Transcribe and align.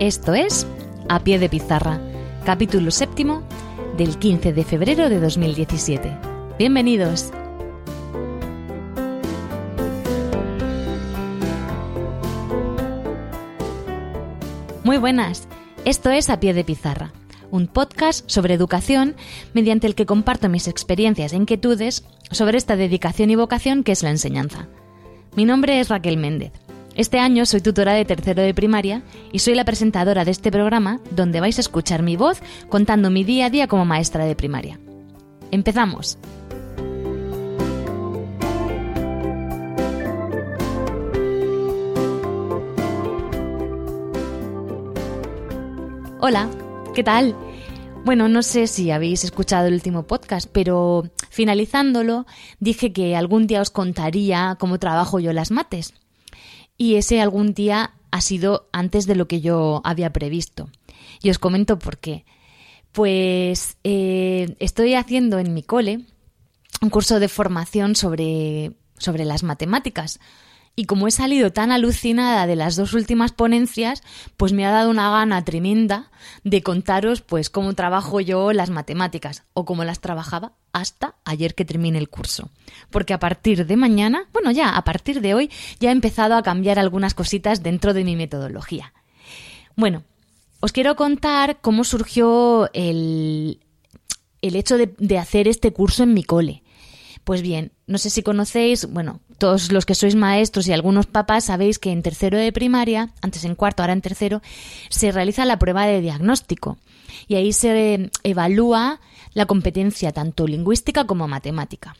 Esto 0.00 0.34
es 0.34 0.66
A 1.08 1.20
Pie 1.20 1.38
de 1.38 1.48
Pizarra, 1.48 2.00
capítulo 2.44 2.90
séptimo 2.90 3.44
del 3.96 4.18
15 4.18 4.52
de 4.52 4.64
febrero 4.64 5.08
de 5.08 5.20
2017. 5.20 6.18
Bienvenidos. 6.58 7.30
Muy 14.82 14.98
buenas, 14.98 15.46
esto 15.84 16.10
es 16.10 16.28
A 16.28 16.40
Pie 16.40 16.54
de 16.54 16.64
Pizarra, 16.64 17.12
un 17.52 17.68
podcast 17.68 18.28
sobre 18.28 18.54
educación 18.54 19.14
mediante 19.52 19.86
el 19.86 19.94
que 19.94 20.06
comparto 20.06 20.48
mis 20.48 20.66
experiencias 20.66 21.32
e 21.32 21.36
inquietudes 21.36 22.04
sobre 22.32 22.58
esta 22.58 22.74
dedicación 22.74 23.30
y 23.30 23.36
vocación 23.36 23.84
que 23.84 23.92
es 23.92 24.02
la 24.02 24.10
enseñanza. 24.10 24.66
Mi 25.36 25.44
nombre 25.44 25.78
es 25.78 25.88
Raquel 25.88 26.16
Méndez. 26.16 26.63
Este 26.94 27.18
año 27.18 27.44
soy 27.44 27.60
tutora 27.60 27.92
de 27.94 28.04
tercero 28.04 28.42
de 28.42 28.54
primaria 28.54 29.02
y 29.32 29.40
soy 29.40 29.56
la 29.56 29.64
presentadora 29.64 30.24
de 30.24 30.30
este 30.30 30.52
programa 30.52 31.00
donde 31.10 31.40
vais 31.40 31.58
a 31.58 31.60
escuchar 31.60 32.02
mi 32.02 32.16
voz 32.16 32.40
contando 32.68 33.10
mi 33.10 33.24
día 33.24 33.46
a 33.46 33.50
día 33.50 33.66
como 33.66 33.84
maestra 33.84 34.24
de 34.26 34.36
primaria. 34.36 34.78
Empezamos. 35.50 36.18
Hola, 46.20 46.48
¿qué 46.94 47.02
tal? 47.02 47.34
Bueno, 48.04 48.28
no 48.28 48.42
sé 48.42 48.68
si 48.68 48.92
habéis 48.92 49.24
escuchado 49.24 49.66
el 49.66 49.74
último 49.74 50.06
podcast, 50.06 50.48
pero 50.52 51.10
finalizándolo 51.28 52.24
dije 52.60 52.92
que 52.92 53.16
algún 53.16 53.48
día 53.48 53.60
os 53.60 53.70
contaría 53.70 54.56
cómo 54.60 54.78
trabajo 54.78 55.18
yo 55.18 55.32
las 55.32 55.50
mates. 55.50 55.92
Y 56.76 56.96
ese 56.96 57.20
algún 57.20 57.54
día 57.54 57.94
ha 58.10 58.20
sido 58.20 58.68
antes 58.72 59.06
de 59.06 59.16
lo 59.16 59.28
que 59.28 59.40
yo 59.40 59.80
había 59.84 60.12
previsto. 60.12 60.68
Y 61.22 61.30
os 61.30 61.38
comento 61.38 61.78
por 61.78 61.98
qué. 61.98 62.24
Pues 62.92 63.76
eh, 63.82 64.54
estoy 64.60 64.94
haciendo 64.94 65.38
en 65.38 65.52
mi 65.52 65.62
cole 65.62 66.04
un 66.80 66.90
curso 66.90 67.18
de 67.18 67.28
formación 67.28 67.96
sobre, 67.96 68.72
sobre 68.98 69.24
las 69.24 69.42
matemáticas 69.42 70.20
y 70.76 70.86
como 70.86 71.06
he 71.06 71.10
salido 71.10 71.52
tan 71.52 71.70
alucinada 71.70 72.46
de 72.46 72.56
las 72.56 72.76
dos 72.76 72.94
últimas 72.94 73.32
ponencias, 73.32 74.02
pues 74.36 74.52
me 74.52 74.66
ha 74.66 74.70
dado 74.70 74.90
una 74.90 75.10
gana 75.10 75.44
tremenda 75.44 76.10
de 76.42 76.62
contaros 76.62 77.20
pues 77.20 77.50
cómo 77.50 77.74
trabajo 77.74 78.20
yo 78.20 78.52
las 78.52 78.70
matemáticas 78.70 79.44
o 79.52 79.64
cómo 79.64 79.84
las 79.84 80.00
trabajaba 80.00 80.52
hasta 80.72 81.14
ayer 81.24 81.54
que 81.54 81.64
termine 81.64 81.98
el 81.98 82.08
curso. 82.08 82.50
Porque 82.90 83.14
a 83.14 83.20
partir 83.20 83.66
de 83.66 83.76
mañana, 83.76 84.26
bueno 84.32 84.50
ya, 84.50 84.76
a 84.76 84.82
partir 84.82 85.20
de 85.20 85.34
hoy 85.34 85.50
ya 85.78 85.90
he 85.90 85.92
empezado 85.92 86.34
a 86.34 86.42
cambiar 86.42 86.78
algunas 86.78 87.14
cositas 87.14 87.62
dentro 87.62 87.94
de 87.94 88.04
mi 88.04 88.16
metodología. 88.16 88.92
Bueno, 89.76 90.02
os 90.60 90.72
quiero 90.72 90.96
contar 90.96 91.58
cómo 91.60 91.84
surgió 91.84 92.68
el, 92.72 93.60
el 94.42 94.56
hecho 94.56 94.76
de, 94.76 94.94
de 94.98 95.18
hacer 95.18 95.46
este 95.46 95.72
curso 95.72 96.02
en 96.02 96.14
mi 96.14 96.24
cole. 96.24 96.62
Pues 97.22 97.42
bien, 97.42 97.72
no 97.86 97.98
sé 97.98 98.10
si 98.10 98.22
conocéis, 98.22 98.86
bueno, 98.90 99.20
todos 99.38 99.72
los 99.72 99.86
que 99.86 99.94
sois 99.94 100.14
maestros 100.14 100.66
y 100.68 100.72
algunos 100.72 101.06
papás 101.06 101.44
sabéis 101.44 101.78
que 101.78 101.92
en 101.92 102.02
tercero 102.02 102.38
de 102.38 102.52
primaria, 102.52 103.10
antes 103.22 103.44
en 103.44 103.54
cuarto, 103.54 103.82
ahora 103.82 103.92
en 103.92 104.00
tercero, 104.00 104.42
se 104.88 105.12
realiza 105.12 105.44
la 105.44 105.58
prueba 105.58 105.86
de 105.86 106.00
diagnóstico 106.00 106.78
y 107.26 107.36
ahí 107.36 107.52
se 107.52 108.10
evalúa 108.22 109.00
la 109.32 109.46
competencia 109.46 110.12
tanto 110.12 110.46
lingüística 110.46 111.06
como 111.06 111.28
matemática. 111.28 111.96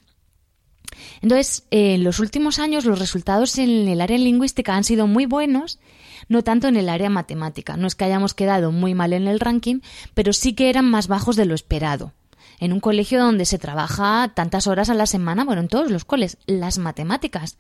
Entonces, 1.21 1.65
en 1.71 2.05
los 2.05 2.21
últimos 2.21 2.59
años 2.59 2.85
los 2.85 2.99
resultados 2.99 3.59
en 3.59 3.89
el 3.89 4.01
área 4.01 4.19
lingüística 4.19 4.77
han 4.77 4.85
sido 4.85 5.07
muy 5.07 5.27
buenos, 5.27 5.81
no 6.29 6.43
tanto 6.43 6.69
en 6.69 6.77
el 6.77 6.89
área 6.89 7.11
matemática. 7.11 7.77
No 7.77 7.87
es 7.87 7.95
que 7.95 8.05
hayamos 8.05 8.35
quedado 8.35 8.73
muy 8.73 8.95
mal 8.95 9.13
en 9.13 9.27
el 9.27 9.41
ranking, 9.41 9.81
pero 10.15 10.33
sí 10.33 10.55
que 10.55 10.71
eran 10.71 10.89
más 10.89 11.09
bajos 11.09 11.37
de 11.37 11.47
lo 11.47 11.55
esperado 11.55 12.13
en 12.61 12.73
un 12.73 12.81
colegio 12.81 13.21
donde 13.21 13.45
se 13.45 13.59
trabaja 13.59 14.33
tantas 14.35 14.67
horas 14.67 14.91
a 14.91 14.95
la 14.95 15.07
semana, 15.07 15.45
bueno, 15.45 15.63
en 15.63 15.69
todos 15.69 15.91
los 15.91 16.05
coles, 16.05 16.39
las 16.47 16.79
matemáticas. 16.79 17.57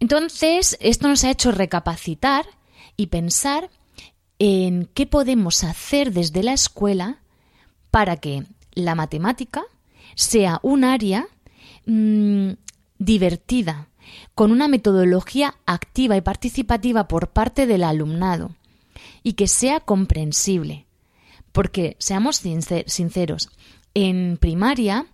Entonces, 0.00 0.76
esto 0.80 1.08
nos 1.08 1.24
ha 1.24 1.30
hecho 1.30 1.52
recapacitar 1.52 2.46
y 2.96 3.06
pensar 3.06 3.70
en 4.38 4.88
qué 4.94 5.06
podemos 5.06 5.64
hacer 5.64 6.12
desde 6.12 6.42
la 6.42 6.52
escuela 6.52 7.20
para 7.90 8.16
que 8.16 8.44
la 8.74 8.94
matemática 8.94 9.64
sea 10.14 10.60
un 10.62 10.84
área 10.84 11.26
mmm, 11.86 12.52
divertida, 12.98 13.88
con 14.34 14.52
una 14.52 14.68
metodología 14.68 15.56
activa 15.66 16.16
y 16.16 16.20
participativa 16.20 17.08
por 17.08 17.28
parte 17.30 17.66
del 17.66 17.84
alumnado 17.84 18.54
y 19.22 19.32
que 19.32 19.48
sea 19.48 19.80
comprensible. 19.80 20.86
Porque, 21.52 21.96
seamos 21.98 22.42
sinceros, 22.86 23.48
en 23.96 24.36
primaria 24.36 25.06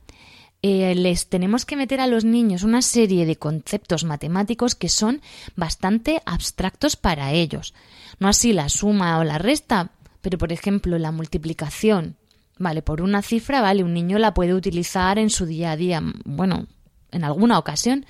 eh, 0.61 0.97
les 0.97 1.29
tenemos 1.29 1.65
que 1.65 1.77
meter 1.77 2.01
a 2.01 2.09
los 2.09 2.25
niños 2.25 2.65
una 2.65 2.83
serie 2.83 3.27
de 3.27 3.37
conceptos 3.37 4.03
matemáticos 4.03 4.75
que 4.75 4.89
son 4.89 5.23
bastante 5.55 6.21
abstractos 6.27 6.97
para 6.97 7.31
ellos. 7.31 7.75
No 8.19 8.27
así 8.27 8.53
la 8.53 8.69
suma 8.69 9.21
o 9.21 9.25
la 9.25 9.39
resta, 9.39 9.93
pero 10.21 10.37
por 10.37 10.53
ejemplo 10.53 10.99
la 10.99 11.13
multiplicación. 11.13 12.17
Vale, 12.59 12.83
por 12.83 13.03
una 13.03 13.23
cifra, 13.23 13.61
vale, 13.61 13.85
un 13.85 13.95
niño 13.95 14.19
la 14.19 14.35
puede 14.35 14.53
utilizar 14.53 15.17
en 15.17 15.31
su 15.31 15.47
día 15.47 15.71
a 15.71 15.77
día, 15.77 16.03
bueno, 16.25 16.67
en 17.13 17.23
alguna 17.23 17.61
ocasión, 17.61 18.05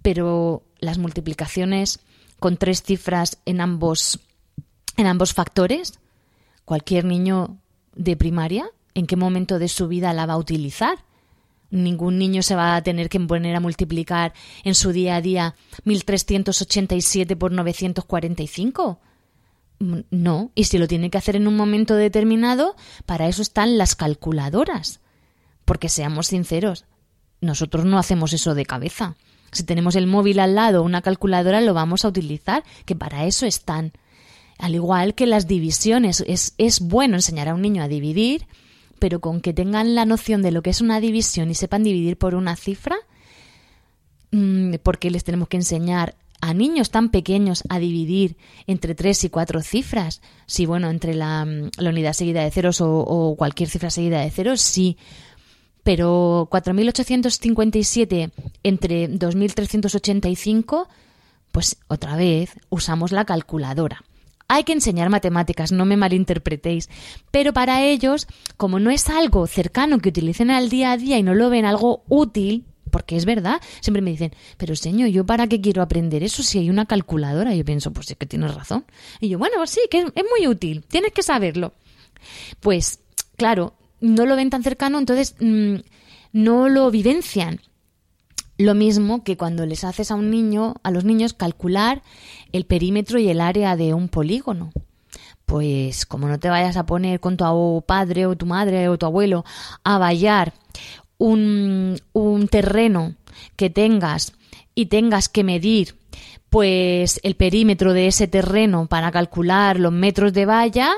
pero 0.00 0.62
las 0.78 0.98
multiplicaciones 0.98 1.98
con 2.38 2.56
tres 2.56 2.84
cifras 2.84 3.38
en 3.46 3.60
ambos 3.60 4.20
en 4.96 5.08
ambos 5.08 5.34
factores, 5.34 5.98
cualquier 6.64 7.04
niño 7.04 7.58
de 7.96 8.16
primaria 8.16 8.70
en 8.94 9.06
qué 9.06 9.16
momento 9.16 9.58
de 9.58 9.68
su 9.68 9.88
vida 9.88 10.12
la 10.12 10.26
va 10.26 10.34
a 10.34 10.38
utilizar. 10.38 10.98
Ningún 11.70 12.18
niño 12.18 12.42
se 12.42 12.54
va 12.54 12.76
a 12.76 12.82
tener 12.82 13.08
que 13.08 13.18
poner 13.20 13.56
a 13.56 13.60
multiplicar 13.60 14.32
en 14.62 14.74
su 14.74 14.92
día 14.92 15.16
a 15.16 15.20
día 15.20 15.54
1387 15.84 17.36
por 17.36 17.52
945. 17.52 19.00
Mm, 19.80 19.98
no, 20.10 20.52
y 20.54 20.64
si 20.64 20.78
lo 20.78 20.86
tiene 20.86 21.10
que 21.10 21.18
hacer 21.18 21.36
en 21.36 21.48
un 21.48 21.56
momento 21.56 21.96
determinado, 21.96 22.76
para 23.06 23.26
eso 23.26 23.42
están 23.42 23.76
las 23.76 23.96
calculadoras. 23.96 25.00
Porque 25.64 25.88
seamos 25.88 26.28
sinceros, 26.28 26.84
nosotros 27.40 27.84
no 27.84 27.98
hacemos 27.98 28.32
eso 28.32 28.54
de 28.54 28.66
cabeza. 28.66 29.16
Si 29.50 29.64
tenemos 29.64 29.96
el 29.96 30.06
móvil 30.06 30.40
al 30.40 30.54
lado 30.54 30.82
o 30.82 30.84
una 30.84 31.02
calculadora, 31.02 31.60
lo 31.60 31.74
vamos 31.74 32.04
a 32.04 32.08
utilizar, 32.08 32.64
que 32.84 32.96
para 32.96 33.24
eso 33.24 33.46
están. 33.46 33.92
Al 34.58 34.74
igual 34.74 35.14
que 35.14 35.26
las 35.26 35.46
divisiones, 35.46 36.22
es, 36.26 36.54
es 36.58 36.80
bueno 36.80 37.16
enseñar 37.16 37.48
a 37.48 37.54
un 37.54 37.62
niño 37.62 37.82
a 37.82 37.88
dividir, 37.88 38.46
pero 39.04 39.20
con 39.20 39.42
que 39.42 39.52
tengan 39.52 39.94
la 39.94 40.06
noción 40.06 40.40
de 40.40 40.50
lo 40.50 40.62
que 40.62 40.70
es 40.70 40.80
una 40.80 40.98
división 40.98 41.50
y 41.50 41.54
sepan 41.54 41.82
dividir 41.82 42.16
por 42.16 42.34
una 42.34 42.56
cifra, 42.56 42.96
mm, 44.30 44.76
porque 44.82 45.10
les 45.10 45.24
tenemos 45.24 45.48
que 45.48 45.58
enseñar 45.58 46.14
a 46.40 46.54
niños 46.54 46.88
tan 46.88 47.10
pequeños 47.10 47.64
a 47.68 47.78
dividir 47.78 48.38
entre 48.66 48.94
tres 48.94 49.22
y 49.24 49.28
cuatro 49.28 49.60
cifras. 49.60 50.22
Sí, 50.46 50.64
bueno, 50.64 50.88
entre 50.88 51.12
la, 51.12 51.44
mm, 51.44 51.86
unidad 51.86 52.14
seguida 52.14 52.42
de 52.44 52.50
ceros 52.50 52.80
o, 52.80 53.34
cualquier 53.36 53.68
cifra 53.68 53.90
seguida 53.90 54.22
de 54.22 54.30
ceros, 54.30 54.62
sí. 54.62 54.96
Pero 55.82 56.48
4.857 56.50 58.30
entre 58.62 59.10
2.385, 59.10 60.88
pues 61.52 61.76
otra 61.88 62.16
vez 62.16 62.52
usamos 62.70 63.12
la 63.12 63.26
calculadora. 63.26 64.02
Hay 64.48 64.64
que 64.64 64.72
enseñar 64.72 65.08
matemáticas, 65.08 65.72
no 65.72 65.84
me 65.84 65.96
malinterpretéis, 65.96 66.90
pero 67.30 67.52
para 67.52 67.82
ellos, 67.82 68.26
como 68.56 68.78
no 68.78 68.90
es 68.90 69.08
algo 69.08 69.46
cercano 69.46 69.98
que 69.98 70.10
utilicen 70.10 70.50
al 70.50 70.68
día 70.68 70.92
a 70.92 70.96
día 70.96 71.18
y 71.18 71.22
no 71.22 71.34
lo 71.34 71.48
ven 71.48 71.64
algo 71.64 72.04
útil, 72.08 72.66
porque 72.94 73.16
es 73.16 73.24
verdad, 73.24 73.60
siempre 73.80 74.02
me 74.02 74.12
dicen, 74.12 74.32
pero 74.56 74.76
señor, 74.76 75.08
¿yo 75.08 75.26
para 75.26 75.48
qué 75.48 75.60
quiero 75.60 75.82
aprender 75.82 76.22
eso 76.22 76.44
si 76.44 76.58
hay 76.58 76.70
una 76.70 76.86
calculadora? 76.86 77.52
Yo 77.52 77.64
pienso, 77.64 77.92
pues 77.92 78.06
sí 78.06 78.14
que 78.14 78.26
tienes 78.26 78.54
razón. 78.54 78.84
Y 79.18 79.30
yo, 79.30 79.38
bueno, 79.38 79.66
sí, 79.66 79.80
que 79.90 79.98
es, 80.02 80.24
muy 80.30 80.46
útil, 80.46 80.84
tienes 80.86 81.12
que 81.12 81.24
saberlo. 81.24 81.72
Pues, 82.60 83.00
claro, 83.36 83.74
no 84.00 84.26
lo 84.26 84.36
ven 84.36 84.50
tan 84.50 84.62
cercano, 84.62 84.98
entonces 84.98 85.34
mm, 85.40 85.76
no 86.34 86.68
lo 86.68 86.88
vivencian. 86.92 87.60
Lo 88.56 88.74
mismo 88.74 89.24
que 89.24 89.36
cuando 89.36 89.66
les 89.66 89.82
haces 89.82 90.10
a 90.10 90.14
un 90.14 90.30
niño, 90.30 90.76
a 90.84 90.92
los 90.92 91.04
niños, 91.04 91.34
calcular 91.34 92.02
el 92.52 92.66
perímetro 92.66 93.18
y 93.18 93.28
el 93.28 93.40
área 93.40 93.76
de 93.76 93.94
un 93.94 94.08
polígono. 94.08 94.70
Pues 95.44 96.06
como 96.06 96.28
no 96.28 96.38
te 96.38 96.48
vayas 96.48 96.76
a 96.76 96.86
poner 96.86 97.20
con 97.20 97.36
tu 97.36 97.84
padre 97.86 98.26
o 98.26 98.36
tu 98.36 98.46
madre 98.46 98.88
o 98.88 98.96
tu 98.96 99.06
abuelo 99.06 99.44
a 99.82 99.98
vallar 99.98 100.54
un, 101.18 101.98
un 102.12 102.48
terreno 102.48 103.14
que 103.56 103.70
tengas 103.70 104.32
y 104.74 104.86
tengas 104.86 105.28
que 105.28 105.44
medir 105.44 105.96
pues 106.48 107.18
el 107.24 107.34
perímetro 107.34 107.92
de 107.92 108.06
ese 108.06 108.28
terreno 108.28 108.86
para 108.86 109.10
calcular 109.10 109.80
los 109.80 109.92
metros 109.92 110.32
de 110.32 110.46
valla, 110.46 110.92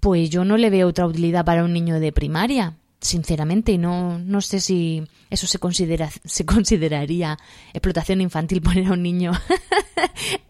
pues 0.00 0.30
yo 0.30 0.46
no 0.46 0.56
le 0.56 0.70
veo 0.70 0.88
otra 0.88 1.06
utilidad 1.06 1.44
para 1.44 1.64
un 1.64 1.74
niño 1.74 2.00
de 2.00 2.12
primaria 2.12 2.74
sinceramente, 3.00 3.72
y 3.72 3.78
no, 3.78 4.18
no 4.18 4.40
sé 4.40 4.60
si 4.60 5.04
eso 5.30 5.46
se, 5.46 5.58
considera, 5.58 6.10
se 6.24 6.44
consideraría 6.44 7.38
explotación 7.72 8.20
infantil 8.20 8.62
poner 8.62 8.88
a 8.88 8.92
un 8.92 9.02
niño 9.02 9.32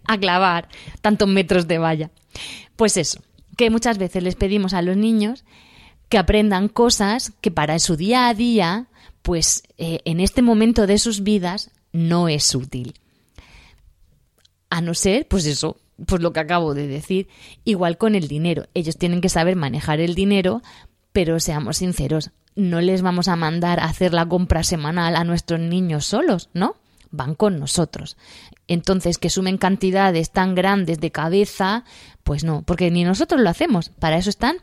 a 0.07 0.19
clavar 0.19 0.69
tantos 1.01 1.29
metros 1.29 1.67
de 1.67 1.79
valla. 1.79 2.11
Pues 2.77 2.97
eso. 2.97 3.23
que 3.57 3.71
muchas 3.71 3.99
veces 3.99 4.23
les 4.23 4.35
pedimos 4.37 4.75
a 4.75 4.83
los 4.83 4.97
niños 4.97 5.45
que 6.09 6.19
aprendan 6.19 6.69
cosas 6.69 7.33
que 7.41 7.51
para 7.51 7.79
su 7.79 7.97
día 7.97 8.29
a 8.29 8.35
día, 8.35 8.87
pues 9.23 9.63
eh, 9.79 10.01
en 10.05 10.21
este 10.21 10.43
momento 10.43 10.87
de 10.87 10.99
sus 10.99 11.23
vidas 11.23 11.71
no 11.93 12.29
es 12.29 12.55
útil. 12.55 12.95
A 14.71 14.81
no 14.81 14.95
ser, 14.95 15.27
pues 15.27 15.47
eso, 15.47 15.79
pues 16.05 16.23
lo 16.23 16.33
que 16.33 16.41
acabo 16.41 16.75
de 16.75 16.87
decir, 16.87 17.29
igual 17.65 17.97
con 17.99 18.15
el 18.15 18.29
dinero. 18.29 18.67
Ellos 18.75 18.97
tienen 18.99 19.21
que 19.21 19.29
saber 19.29 19.57
manejar 19.57 20.01
el 20.01 20.15
dinero, 20.15 20.63
pero 21.17 21.41
seamos 21.41 21.79
sinceros, 21.79 22.31
no 22.57 22.83
les 22.83 23.01
vamos 23.01 23.29
a 23.29 23.37
mandar 23.37 23.81
a 23.81 23.87
hacer 23.87 24.13
la 24.13 24.29
compra 24.29 24.63
semanal 24.63 25.17
a 25.17 25.25
nuestros 25.25 25.59
niños 25.59 26.05
solos, 26.05 26.51
¿no? 26.53 26.77
Van 27.11 27.35
con 27.35 27.59
nosotros. 27.59 28.19
Entonces, 28.69 29.17
que 29.17 29.31
sumen 29.31 29.57
cantidades 29.57 30.31
tan 30.31 30.55
grandes 30.55 31.01
de 31.01 31.11
cabeza, 31.11 31.85
pues 32.23 32.45
no, 32.45 32.65
porque 32.67 32.91
ni 32.91 33.03
nosotros 33.03 33.41
lo 33.41 33.49
hacemos. 33.49 33.89
Para 33.99 34.19
eso 34.19 34.29
están 34.29 34.59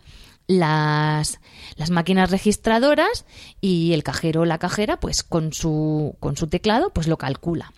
las, 0.45 1.39
las 1.75 1.89
máquinas 1.89 2.29
registradoras 2.29 3.25
y 3.59 3.93
el 3.93 4.03
cajero 4.03 4.41
o 4.41 4.45
la 4.45 4.59
cajera, 4.59 4.99
pues 4.99 5.23
con 5.23 5.53
su, 5.53 6.17
con 6.19 6.37
su 6.37 6.45
teclado, 6.49 6.91
pues 6.91 7.07
lo 7.07 7.17
calcula. 7.17 7.73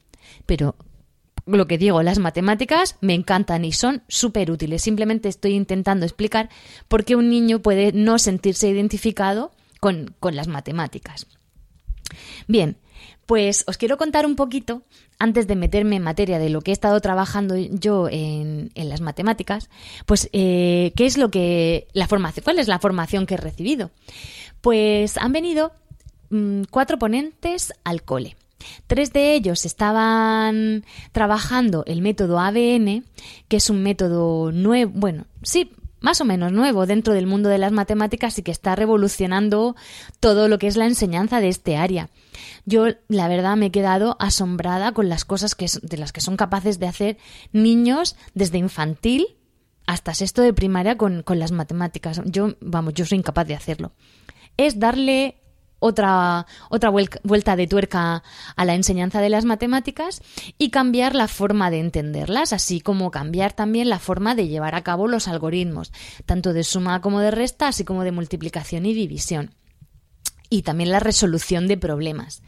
Pero 0.45 0.75
lo 1.45 1.68
que 1.68 1.77
digo, 1.77 2.01
las 2.03 2.19
matemáticas 2.19 2.97
me 3.01 3.13
encantan 3.13 3.65
y 3.65 3.71
son 3.71 4.03
súper 4.07 4.51
útiles. 4.51 4.81
Simplemente 4.81 5.30
estoy 5.30 5.53
intentando 5.53 6.06
explicar 6.06 6.50
por 6.88 7.06
qué 7.06 7.15
un 7.15 7.30
niño 7.30 7.59
puede 7.59 7.92
no 7.92 8.18
sentirse 8.19 8.69
identificado 8.69 9.51
con, 9.80 10.15
con 10.19 10.36
las 10.36 10.47
matemáticas. 10.47 11.27
Bien, 12.47 12.77
pues 13.25 13.63
os 13.68 13.77
quiero 13.77 13.97
contar 13.97 14.25
un 14.25 14.36
poquito, 14.36 14.83
antes 15.18 15.47
de 15.47 15.56
meterme 15.56 15.95
en 15.95 16.03
materia 16.03 16.39
de 16.39 16.50
lo 16.50 16.62
que 16.62 16.71
he 16.71 16.74
estado 16.74 17.00
trabajando 17.01 17.56
yo 17.56 18.07
en, 18.09 18.71
las 18.75 19.01
matemáticas, 19.01 19.69
pues 20.06 20.30
eh, 20.33 20.94
qué 20.95 21.06
es 21.06 21.18
lo 21.18 21.31
que 21.31 21.88
la 21.94 22.07
formación, 22.07 22.44
cuál 22.44 22.59
es 22.59 22.68
la 22.68 22.80
formación 22.80 23.25
que 23.25 23.36
he 23.36 23.38
recibido. 23.38 23.91
Pues 24.62 25.18
han 25.18 25.31
venido 25.31 25.71
mm, 26.30 26.63
cuatro 26.69 27.00
ponentes 27.00 27.74
al 27.83 28.03
cole. 28.03 28.36
Tres 28.88 29.13
de 29.13 29.33
ellos 29.33 29.65
estaban 29.65 30.85
trabajando 31.12 31.83
el 31.88 32.01
método 32.01 32.39
ABN, 32.39 33.06
que 33.47 33.57
es 33.57 33.69
un 33.69 33.83
método 33.83 34.51
nuevo, 34.51 34.91
bueno, 34.95 35.25
sí, 35.41 35.71
más 36.06 36.21
o 36.21 36.25
menos 36.25 36.51
nuevo 36.51 36.85
dentro 36.85 37.15
del 37.15 37.25
mundo 37.25 37.50
de 37.50 37.57
las 37.57 37.71
matemáticas 37.71 38.38
y 38.38 38.44
que 38.44 38.51
está 38.51 38.75
revolucionando 38.75 39.75
todo 40.19 40.47
lo 40.47 40.59
que 40.59 40.67
es 40.67 40.77
la 40.77 40.85
enseñanza 40.85 41.39
de 41.39 41.50
este 41.50 41.77
área. 41.77 42.12
Yo, 42.65 42.85
la 43.07 43.27
verdad, 43.27 43.57
me 43.57 43.67
he 43.67 43.71
quedado 43.71 44.15
asombrada 44.19 44.91
con 44.91 45.09
las 45.09 45.25
cosas 45.25 45.56
que, 45.56 45.65
de 45.81 45.97
las 45.97 46.13
que 46.13 46.21
son 46.21 46.38
capaces 46.38 46.77
de 46.77 46.85
hacer 46.85 47.17
niños 47.53 48.15
desde 48.35 48.59
infantil 48.59 49.38
hasta 49.88 50.13
sexto 50.13 50.44
de 50.44 50.53
primaria 50.53 50.95
con, 50.95 51.23
con 51.23 51.39
las 51.39 51.51
matemáticas. 51.51 52.21
Yo, 52.25 52.56
vamos, 52.62 52.94
yo 52.94 53.06
soy 53.06 53.17
incapaz 53.17 53.47
de 53.47 53.56
hacerlo. 53.56 53.94
Es 54.57 54.79
darle 54.79 55.41
otra, 55.80 56.45
otra 56.69 56.89
vuelta 56.89 57.56
de 57.56 57.68
tuerca 57.68 58.24
a 58.56 58.66
la 58.66 58.75
enseñanza 58.75 59.22
de 59.22 59.30
las 59.30 59.45
matemáticas 59.45 60.22
y 60.57 60.69
cambiar 60.69 61.16
la 61.16 61.27
forma 61.27 61.69
de 61.69 61.80
entenderlas, 61.80 62.54
así 62.54 62.81
como 62.81 63.12
cambiar 63.12 63.54
también 63.54 63.89
la 63.89 64.00
forma 64.00 64.36
de 64.36 64.48
llevar 64.48 64.75
a 64.75 64.83
cabo 64.83 65.07
los 65.07 65.27
algoritmos, 65.27 65.92
tanto 66.25 66.54
de 66.54 66.63
suma 66.63 67.01
como 67.01 67.19
de 67.19 67.31
resta, 67.31 67.68
así 67.68 67.83
como 67.83 68.04
de 68.04 68.12
multiplicación 68.12 68.86
y 68.86 68.94
división. 68.94 69.54
Y 70.50 70.62
también 70.62 70.92
la 70.92 71.00
resolución 71.00 71.68
de 71.68 71.77
problemas. 71.77 72.42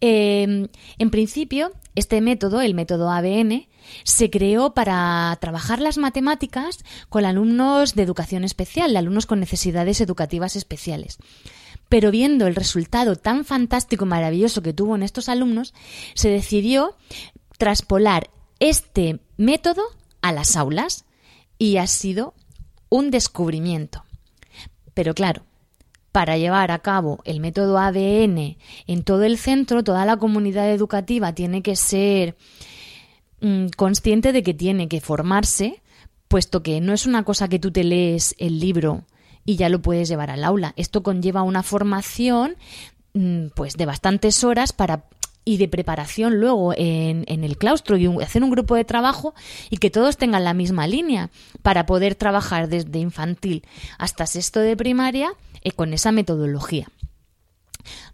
Em, 0.00 0.68
en 0.98 1.10
principio, 1.10 1.72
este 1.94 2.20
método, 2.20 2.60
el 2.60 2.74
método 2.74 3.10
ABN, 3.10 3.68
se 4.02 4.30
creó 4.30 4.74
para 4.74 5.36
trabajar 5.40 5.80
las 5.80 5.98
matemáticas 5.98 6.84
con 7.08 7.24
alumnos 7.24 7.94
de 7.94 8.02
educación 8.02 8.44
especial, 8.44 8.96
alumnos 8.96 9.26
con 9.26 9.40
necesidades 9.40 10.00
educativas 10.00 10.56
especiales 10.56 11.18
pero 11.94 12.10
viendo 12.10 12.48
el 12.48 12.56
resultado 12.56 13.14
tan 13.14 13.44
fantástico 13.44 14.04
y 14.04 14.08
maravilloso 14.08 14.62
que 14.62 14.72
tuvo 14.72 14.96
en 14.96 15.04
estos 15.04 15.28
alumnos, 15.28 15.74
se 16.14 16.28
decidió 16.28 16.96
traspolar 17.56 18.30
este 18.58 19.20
método 19.36 19.84
a 20.20 20.32
las 20.32 20.56
aulas 20.56 21.04
y 21.56 21.76
ha 21.76 21.86
sido 21.86 22.34
un 22.88 23.12
descubrimiento. 23.12 24.02
Pero 24.92 25.14
claro, 25.14 25.44
para 26.10 26.36
llevar 26.36 26.72
a 26.72 26.80
cabo 26.80 27.20
el 27.24 27.38
método 27.38 27.78
ADN 27.78 28.56
en 28.88 29.04
todo 29.04 29.22
el 29.22 29.38
centro, 29.38 29.84
toda 29.84 30.04
la 30.04 30.16
comunidad 30.16 30.72
educativa 30.72 31.32
tiene 31.32 31.62
que 31.62 31.76
ser 31.76 32.36
mm, 33.40 33.66
consciente 33.76 34.32
de 34.32 34.42
que 34.42 34.52
tiene 34.52 34.88
que 34.88 35.00
formarse, 35.00 35.80
puesto 36.26 36.60
que 36.60 36.80
no 36.80 36.92
es 36.92 37.06
una 37.06 37.22
cosa 37.22 37.46
que 37.46 37.60
tú 37.60 37.70
te 37.70 37.84
lees 37.84 38.34
el 38.40 38.58
libro 38.58 39.04
y 39.44 39.56
ya 39.56 39.68
lo 39.68 39.82
puedes 39.82 40.08
llevar 40.08 40.30
al 40.30 40.44
aula. 40.44 40.72
Esto 40.76 41.02
conlleva 41.02 41.42
una 41.42 41.62
formación 41.62 42.56
mm, 43.14 43.48
pues 43.54 43.76
de 43.76 43.86
bastantes 43.86 44.44
horas 44.44 44.72
para 44.72 45.04
y 45.44 45.58
de 45.58 45.68
preparación 45.68 46.40
luego 46.40 46.72
en, 46.74 47.24
en, 47.28 47.44
el 47.44 47.58
claustro 47.58 47.96
y 47.98 48.06
hacer 48.22 48.42
un 48.42 48.50
grupo 48.50 48.76
de 48.76 48.84
trabajo 48.84 49.34
y 49.68 49.76
que 49.76 49.90
todos 49.90 50.16
tengan 50.16 50.42
la 50.42 50.54
misma 50.54 50.86
línea 50.86 51.30
para 51.62 51.84
poder 51.86 52.14
trabajar 52.14 52.68
desde 52.68 52.98
infantil 52.98 53.62
hasta 53.98 54.26
sexto 54.26 54.60
de 54.60 54.76
primaria 54.76 55.34
eh, 55.62 55.72
con 55.72 55.92
esa 55.92 56.12
metodología. 56.12 56.88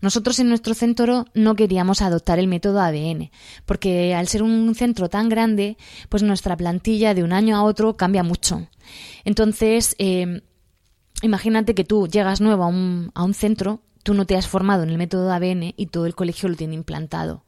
Nosotros 0.00 0.38
en 0.40 0.48
nuestro 0.48 0.74
centro 0.74 1.26
no 1.34 1.54
queríamos 1.54 2.02
adoptar 2.02 2.38
el 2.38 2.48
método 2.48 2.80
ADN, 2.80 3.30
porque 3.66 4.14
al 4.14 4.26
ser 4.26 4.42
un 4.42 4.74
centro 4.74 5.08
tan 5.08 5.28
grande, 5.28 5.76
pues 6.08 6.22
nuestra 6.22 6.56
plantilla 6.56 7.14
de 7.14 7.22
un 7.22 7.32
año 7.32 7.56
a 7.56 7.62
otro 7.62 7.96
cambia 7.96 8.24
mucho. 8.24 8.66
Entonces, 9.24 9.94
eh, 9.98 10.42
imagínate 11.22 11.74
que 11.74 11.84
tú 11.84 12.08
llegas 12.08 12.40
nuevo 12.40 12.64
a 12.64 12.66
un, 12.66 13.10
a 13.14 13.24
un 13.24 13.34
centro, 13.34 13.80
tú 14.02 14.14
no 14.14 14.26
te 14.26 14.36
has 14.36 14.46
formado 14.46 14.82
en 14.82 14.90
el 14.90 14.98
método 14.98 15.32
ABN 15.32 15.74
y 15.76 15.86
todo 15.86 16.06
el 16.06 16.14
colegio 16.14 16.48
lo 16.48 16.56
tiene 16.56 16.74
implantado. 16.74 17.44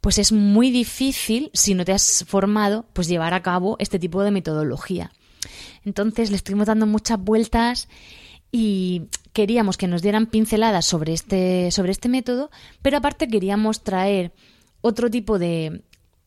Pues 0.00 0.18
es 0.18 0.32
muy 0.32 0.70
difícil, 0.70 1.50
si 1.54 1.74
no 1.74 1.84
te 1.84 1.92
has 1.92 2.24
formado, 2.26 2.86
pues 2.92 3.08
llevar 3.08 3.34
a 3.34 3.42
cabo 3.42 3.76
este 3.78 3.98
tipo 3.98 4.22
de 4.22 4.32
metodología. 4.32 5.12
Entonces 5.84 6.30
le 6.30 6.36
estuvimos 6.36 6.66
dando 6.66 6.86
muchas 6.86 7.18
vueltas 7.18 7.88
y 8.50 9.08
queríamos 9.32 9.76
que 9.76 9.88
nos 9.88 10.02
dieran 10.02 10.26
pinceladas 10.26 10.84
sobre 10.84 11.12
este, 11.12 11.70
sobre 11.70 11.92
este 11.92 12.08
método, 12.08 12.50
pero 12.82 12.98
aparte 12.98 13.28
queríamos 13.28 13.82
traer 13.82 14.32
otro 14.80 15.10
tipo 15.10 15.38
de, 15.38 15.82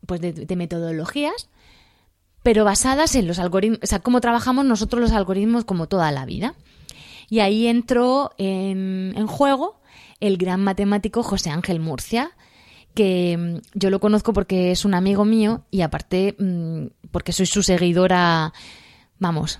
pues 0.05 0.21
de 0.21 0.55
metodologías 0.55 1.49
pero 2.45 2.63
basadas 2.63 3.15
en 3.15 3.25
los 3.25 3.39
algoritmos, 3.39 3.79
o 3.81 3.87
sea, 3.87 4.01
cómo 4.01 4.21
trabajamos 4.21 4.65
nosotros 4.65 5.01
los 5.01 5.13
algoritmos 5.13 5.65
como 5.65 5.87
toda 5.87 6.11
la 6.11 6.25
vida. 6.25 6.53
Y 7.27 7.39
ahí 7.39 7.65
entró 7.65 8.35
en, 8.37 9.15
juego 9.25 9.81
el 10.19 10.37
gran 10.37 10.63
matemático 10.63 11.23
José 11.23 11.49
Ángel 11.49 11.79
Murcia, 11.79 12.29
que 12.93 13.35
mm, 13.35 13.79
yo 13.79 13.89
lo 13.89 13.99
conozco 13.99 14.31
porque 14.31 14.69
es 14.69 14.85
un 14.85 14.93
amigo 14.93 15.25
mío 15.25 15.63
y 15.71 15.81
aparte 15.81 16.35
mm, 16.37 17.09
porque 17.09 17.31
soy 17.31 17.47
su 17.47 17.63
seguidora, 17.63 18.53
vamos, 19.17 19.57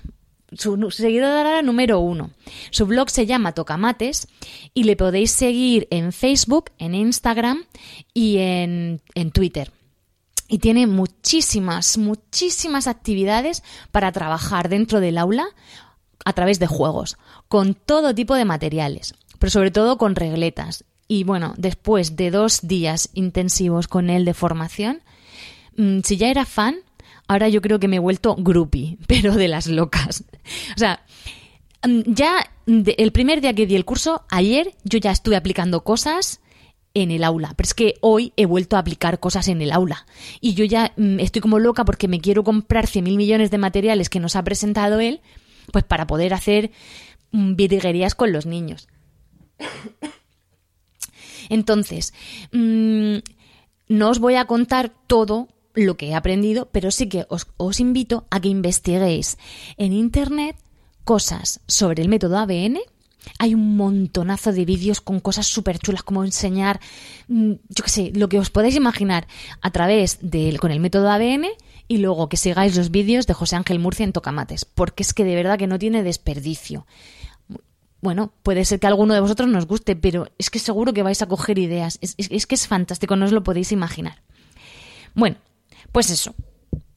su, 0.52 0.92
seguidora 0.92 1.62
número 1.62 1.98
uno. 1.98 2.30
Su 2.70 2.86
blog 2.86 3.10
se 3.10 3.26
llama 3.26 3.50
Tocamates 3.50 4.28
y 4.74 4.84
le 4.84 4.94
podéis 4.94 5.32
seguir 5.32 5.88
en 5.90 6.12
Facebook, 6.12 6.70
en 6.78 6.94
Instagram 6.94 7.64
y 8.14 8.36
en, 8.38 9.02
en 9.16 9.32
Twitter 9.32 9.72
y 10.48 10.58
tiene 10.58 10.86
muchísimas, 10.86 11.98
muchísimas 11.98 12.86
actividades 12.86 13.62
para 13.90 14.12
trabajar 14.12 14.68
dentro 14.68 15.00
del 15.00 15.18
aula 15.18 15.48
a 16.24 16.32
través 16.32 16.58
de 16.58 16.66
juegos, 16.66 17.18
con 17.48 17.74
todo 17.74 18.14
tipo 18.14 18.34
de 18.34 18.44
materiales, 18.44 19.14
pero 19.38 19.50
sobre 19.50 19.70
todo 19.70 19.98
con 19.98 20.16
regletas. 20.16 20.84
Y 21.08 21.24
bueno, 21.24 21.54
después 21.56 22.16
de 22.16 22.30
dos 22.30 22.66
días 22.66 23.10
intensivos 23.14 23.86
con 23.86 24.10
él 24.10 24.24
de 24.24 24.34
formación, 24.34 25.02
mm, 25.76 26.00
si 26.02 26.16
ya 26.16 26.28
era 26.28 26.44
fan, 26.44 26.76
ahora 27.28 27.48
yo 27.48 27.62
creo 27.62 27.78
que 27.78 27.88
me 27.88 27.96
he 27.96 28.00
vuelto 28.00 28.34
groupie, 28.36 28.98
pero 29.06 29.34
de 29.34 29.48
las 29.48 29.66
locas. 29.66 30.24
O 30.74 30.78
sea, 30.78 31.04
mm, 31.86 32.00
ya 32.06 32.50
el 32.66 33.12
primer 33.12 33.40
día 33.40 33.54
que 33.54 33.66
di 33.66 33.76
el 33.76 33.84
curso, 33.84 34.24
ayer, 34.28 34.74
yo 34.82 34.98
ya 34.98 35.12
estuve 35.12 35.36
aplicando 35.36 35.84
cosas 35.84 36.40
en 36.96 37.10
el 37.10 37.24
aula. 37.24 37.52
Pero 37.56 37.66
es 37.66 37.74
que 37.74 37.94
hoy 38.00 38.32
he 38.36 38.46
vuelto 38.46 38.76
a 38.76 38.78
aplicar 38.78 39.20
cosas 39.20 39.48
en 39.48 39.60
el 39.60 39.70
aula. 39.70 40.06
Y 40.40 40.54
yo 40.54 40.64
ya 40.64 40.94
mm, 40.96 41.20
estoy 41.20 41.42
como 41.42 41.58
loca 41.58 41.84
porque 41.84 42.08
me 42.08 42.20
quiero 42.20 42.42
comprar 42.42 42.86
100.000 42.86 43.16
millones 43.16 43.50
de 43.50 43.58
materiales 43.58 44.08
que 44.08 44.18
nos 44.18 44.34
ha 44.34 44.42
presentado 44.42 44.98
él, 44.98 45.20
pues 45.72 45.84
para 45.84 46.06
poder 46.06 46.32
hacer 46.32 46.70
mm, 47.32 47.54
virguerías 47.54 48.14
con 48.14 48.32
los 48.32 48.46
niños. 48.46 48.88
Entonces, 51.50 52.14
mm, 52.52 53.16
no 53.88 54.08
os 54.08 54.18
voy 54.18 54.36
a 54.36 54.46
contar 54.46 54.90
todo 55.06 55.48
lo 55.74 55.98
que 55.98 56.08
he 56.08 56.14
aprendido, 56.14 56.70
pero 56.72 56.90
sí 56.90 57.10
que 57.10 57.26
os, 57.28 57.46
os 57.58 57.78
invito 57.78 58.26
a 58.30 58.40
que 58.40 58.48
investiguéis 58.48 59.36
en 59.76 59.92
Internet 59.92 60.56
cosas 61.04 61.60
sobre 61.66 62.00
el 62.00 62.08
método 62.08 62.38
ABN 62.38 62.78
hay 63.38 63.54
un 63.54 63.76
montonazo 63.76 64.52
de 64.52 64.64
vídeos 64.64 65.00
con 65.00 65.20
cosas 65.20 65.46
súper 65.46 65.78
chulas 65.78 66.02
como 66.02 66.24
enseñar, 66.24 66.80
mm, 67.28 67.52
yo 67.68 67.84
qué 67.84 67.90
sé, 67.90 68.12
lo 68.14 68.28
que 68.28 68.38
os 68.38 68.50
podéis 68.50 68.76
imaginar 68.76 69.26
a 69.60 69.70
través 69.70 70.18
del, 70.20 70.60
con 70.60 70.70
el 70.70 70.80
método 70.80 71.10
ABN 71.10 71.46
y 71.88 71.98
luego 71.98 72.28
que 72.28 72.36
sigáis 72.36 72.76
los 72.76 72.90
vídeos 72.90 73.26
de 73.26 73.34
José 73.34 73.56
Ángel 73.56 73.78
Murcia 73.78 74.04
en 74.04 74.12
Tocamates, 74.12 74.64
porque 74.64 75.02
es 75.02 75.14
que 75.14 75.24
de 75.24 75.34
verdad 75.34 75.58
que 75.58 75.66
no 75.66 75.78
tiene 75.78 76.02
desperdicio. 76.02 76.86
Bueno, 78.00 78.32
puede 78.42 78.64
ser 78.64 78.78
que 78.78 78.86
alguno 78.86 79.14
de 79.14 79.20
vosotros 79.20 79.48
nos 79.48 79.66
guste, 79.66 79.96
pero 79.96 80.28
es 80.38 80.50
que 80.50 80.58
seguro 80.58 80.92
que 80.92 81.02
vais 81.02 81.22
a 81.22 81.26
coger 81.26 81.58
ideas. 81.58 81.98
Es 82.00 82.46
que 82.46 82.54
es 82.54 82.66
fantástico, 82.68 83.16
no 83.16 83.24
os 83.24 83.32
lo 83.32 83.42
podéis 83.42 83.72
imaginar. 83.72 84.22
Bueno, 85.14 85.36
pues 85.92 86.10
eso. 86.10 86.34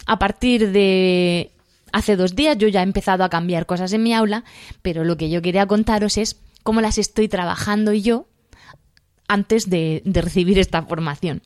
A 0.05 0.19
partir 0.19 0.71
de 0.71 1.51
hace 1.91 2.15
dos 2.15 2.35
días 2.35 2.57
yo 2.57 2.67
ya 2.67 2.81
he 2.81 2.83
empezado 2.83 3.23
a 3.23 3.29
cambiar 3.29 3.65
cosas 3.65 3.93
en 3.93 4.03
mi 4.03 4.13
aula, 4.13 4.43
pero 4.81 5.03
lo 5.03 5.17
que 5.17 5.29
yo 5.29 5.41
quería 5.41 5.65
contaros 5.65 6.17
es 6.17 6.39
cómo 6.63 6.81
las 6.81 6.97
estoy 6.97 7.27
trabajando 7.27 7.93
yo 7.93 8.27
antes 9.27 9.69
de, 9.69 10.01
recibir 10.05 10.59
esta 10.59 10.81
formación. 10.83 11.41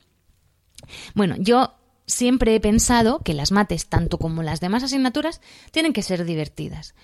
Bueno, 1.14 1.36
yo 1.38 1.74
siempre 2.06 2.54
he 2.54 2.60
pensado 2.60 3.20
que 3.20 3.34
las 3.34 3.52
mates, 3.52 3.86
tanto 3.86 4.18
como 4.18 4.42
las 4.42 4.60
demás 4.60 4.82
asignaturas, 4.82 5.40
tienen 5.70 5.92
que 5.92 6.02
ser 6.02 6.24
divertidas. 6.24 6.94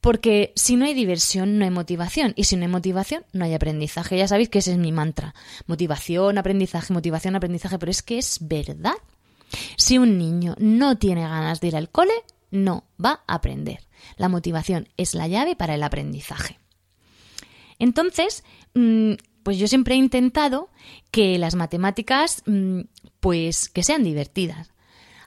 Porque 0.00 0.52
si 0.56 0.76
no 0.76 0.84
hay 0.84 0.94
diversión, 0.94 1.58
no 1.58 1.64
hay 1.64 1.70
motivación. 1.70 2.34
Y 2.36 2.44
si 2.44 2.56
no 2.56 2.62
hay 2.62 2.68
motivación, 2.68 3.24
no 3.32 3.44
hay 3.44 3.54
aprendizaje. 3.54 4.18
Ya 4.18 4.28
sabéis 4.28 4.50
que 4.50 4.58
ese 4.58 4.72
es 4.72 4.78
mi 4.78 4.92
mantra. 4.92 5.34
Motivación, 5.66 6.38
aprendizaje, 6.38 6.92
motivación, 6.92 7.34
aprendizaje. 7.34 7.78
Pero 7.78 7.90
es 7.90 8.02
que 8.02 8.18
es 8.18 8.38
verdad. 8.42 8.94
Si 9.76 9.98
un 9.98 10.18
niño 10.18 10.54
no 10.58 10.98
tiene 10.98 11.22
ganas 11.22 11.60
de 11.60 11.68
ir 11.68 11.76
al 11.76 11.88
cole, 11.88 12.12
no 12.50 12.84
va 13.02 13.22
a 13.26 13.34
aprender. 13.34 13.80
La 14.16 14.28
motivación 14.28 14.88
es 14.96 15.14
la 15.14 15.28
llave 15.28 15.56
para 15.56 15.74
el 15.74 15.82
aprendizaje. 15.82 16.58
Entonces, 17.78 18.44
mm, 18.74 19.12
pues 19.42 19.58
yo 19.58 19.68
siempre 19.68 19.94
he 19.94 19.98
intentado 19.98 20.70
que 21.10 21.38
las 21.38 21.54
matemáticas, 21.54 22.42
mm, 22.46 22.80
pues 23.20 23.68
que 23.68 23.82
sean 23.82 24.02
divertidas. 24.02 24.72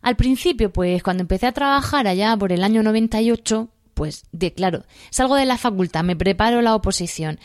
Al 0.02 0.16
principio, 0.16 0.72
pues 0.72 1.04
cuando 1.04 1.22
empecé 1.22 1.48
a 1.48 1.52
trabajar 1.52 2.08
allá 2.08 2.36
por 2.38 2.52
el 2.52 2.64
año 2.64 2.84
98, 2.84 3.70
pues 3.94 4.26
de 4.32 4.54
claro, 4.54 4.86
salgo 5.10 5.36
de 5.36 5.46
la 5.46 5.58
facultad, 5.58 6.04
me 6.04 6.16
preparo 6.16 6.62
la 6.62 6.74
oposición, 6.74 7.40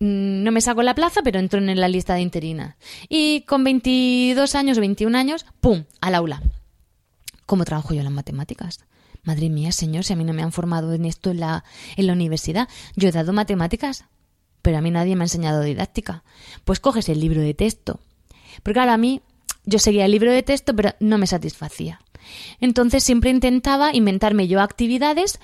mm, 0.00 0.42
no 0.42 0.52
me 0.52 0.60
saco 0.60 0.82
la 0.82 0.94
plaza, 0.94 1.22
pero 1.22 1.38
entro 1.38 1.60
en 1.60 1.80
la 1.80 1.88
lista 1.88 2.14
de 2.14 2.20
interinas. 2.20 2.76
Y 3.08 3.42
con 3.42 3.64
22 3.64 4.54
años, 4.54 4.78
21 4.78 5.16
años, 5.16 5.46
¡pum!, 5.60 5.84
al 6.00 6.14
aula. 6.14 6.42
¿Cómo 7.46 7.64
trabajo 7.64 7.94
yo 7.94 8.02
las 8.02 8.12
matemáticas? 8.12 8.84
Madre 9.24 9.48
mía, 9.48 9.72
señor, 9.72 10.04
si 10.04 10.12
a 10.12 10.16
mí 10.16 10.24
no 10.24 10.32
me 10.32 10.42
han 10.42 10.52
formado 10.52 10.92
en 10.92 11.04
esto 11.04 11.30
en 11.30 11.40
la, 11.40 11.64
en 11.96 12.06
la 12.06 12.12
universidad. 12.12 12.68
Yo 12.94 13.08
he 13.08 13.12
dado 13.12 13.32
matemáticas, 13.32 14.04
pero 14.62 14.78
a 14.78 14.80
mí 14.80 14.90
nadie 14.90 15.16
me 15.16 15.22
ha 15.22 15.26
enseñado 15.26 15.62
didáctica. 15.62 16.24
Pues 16.64 16.80
coges 16.80 17.08
el 17.08 17.20
libro 17.20 17.40
de 17.40 17.54
texto. 17.54 18.00
Porque 18.62 18.80
ahora 18.80 18.94
a 18.94 18.98
mí, 18.98 19.22
yo 19.64 19.78
seguía 19.78 20.04
el 20.04 20.12
libro 20.12 20.30
de 20.32 20.42
texto, 20.42 20.76
pero 20.76 20.94
no 21.00 21.18
me 21.18 21.26
satisfacía. 21.26 22.00
Entonces 22.60 23.04
siempre 23.04 23.30
intentaba 23.30 23.94
inventarme 23.94 24.48
yo 24.48 24.60
actividades 24.60 25.38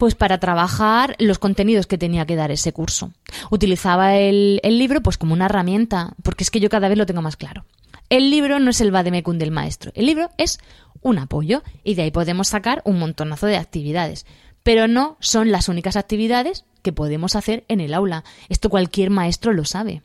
pues 0.00 0.14
para 0.14 0.40
trabajar 0.40 1.14
los 1.18 1.38
contenidos 1.38 1.86
que 1.86 1.98
tenía 1.98 2.24
que 2.24 2.34
dar 2.34 2.50
ese 2.50 2.72
curso. 2.72 3.12
Utilizaba 3.50 4.16
el, 4.16 4.58
el 4.62 4.78
libro 4.78 5.02
pues 5.02 5.18
como 5.18 5.34
una 5.34 5.44
herramienta, 5.44 6.14
porque 6.22 6.42
es 6.42 6.50
que 6.50 6.58
yo 6.58 6.70
cada 6.70 6.88
vez 6.88 6.96
lo 6.96 7.04
tengo 7.04 7.20
más 7.20 7.36
claro. 7.36 7.66
El 8.08 8.30
libro 8.30 8.58
no 8.60 8.70
es 8.70 8.80
el 8.80 8.92
vademecum 8.92 9.36
del 9.36 9.50
maestro, 9.50 9.92
el 9.94 10.06
libro 10.06 10.30
es 10.38 10.58
un 11.02 11.18
apoyo 11.18 11.62
y 11.84 11.96
de 11.96 12.02
ahí 12.04 12.10
podemos 12.10 12.48
sacar 12.48 12.80
un 12.86 12.98
montonazo 12.98 13.46
de 13.46 13.58
actividades. 13.58 14.24
Pero 14.62 14.88
no 14.88 15.18
son 15.20 15.52
las 15.52 15.68
únicas 15.68 15.96
actividades 15.96 16.64
que 16.80 16.94
podemos 16.94 17.36
hacer 17.36 17.64
en 17.68 17.82
el 17.82 17.92
aula. 17.92 18.24
Esto 18.48 18.70
cualquier 18.70 19.10
maestro 19.10 19.52
lo 19.52 19.66
sabe. 19.66 20.00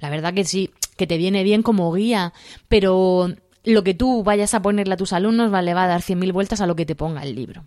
La 0.00 0.08
verdad 0.08 0.32
que 0.32 0.44
sí, 0.44 0.70
que 0.96 1.06
te 1.06 1.18
viene 1.18 1.42
bien 1.42 1.62
como 1.62 1.92
guía, 1.92 2.32
pero 2.68 3.28
lo 3.64 3.84
que 3.84 3.92
tú 3.92 4.24
vayas 4.24 4.54
a 4.54 4.62
ponerle 4.62 4.94
a 4.94 4.96
tus 4.96 5.12
alumnos 5.12 5.52
le 5.62 5.74
va 5.74 5.84
a 5.84 5.88
dar 5.88 6.00
cien 6.00 6.20
mil 6.20 6.32
vueltas 6.32 6.62
a 6.62 6.66
lo 6.66 6.74
que 6.74 6.86
te 6.86 6.94
ponga 6.94 7.22
el 7.22 7.34
libro. 7.34 7.66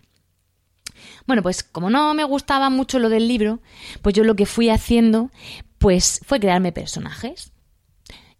Bueno, 1.30 1.44
pues 1.44 1.62
como 1.62 1.90
no 1.90 2.12
me 2.12 2.24
gustaba 2.24 2.70
mucho 2.70 2.98
lo 2.98 3.08
del 3.08 3.28
libro, 3.28 3.60
pues 4.02 4.16
yo 4.16 4.24
lo 4.24 4.34
que 4.34 4.46
fui 4.46 4.68
haciendo, 4.68 5.30
pues 5.78 6.20
fue 6.26 6.40
crearme 6.40 6.72
personajes. 6.72 7.52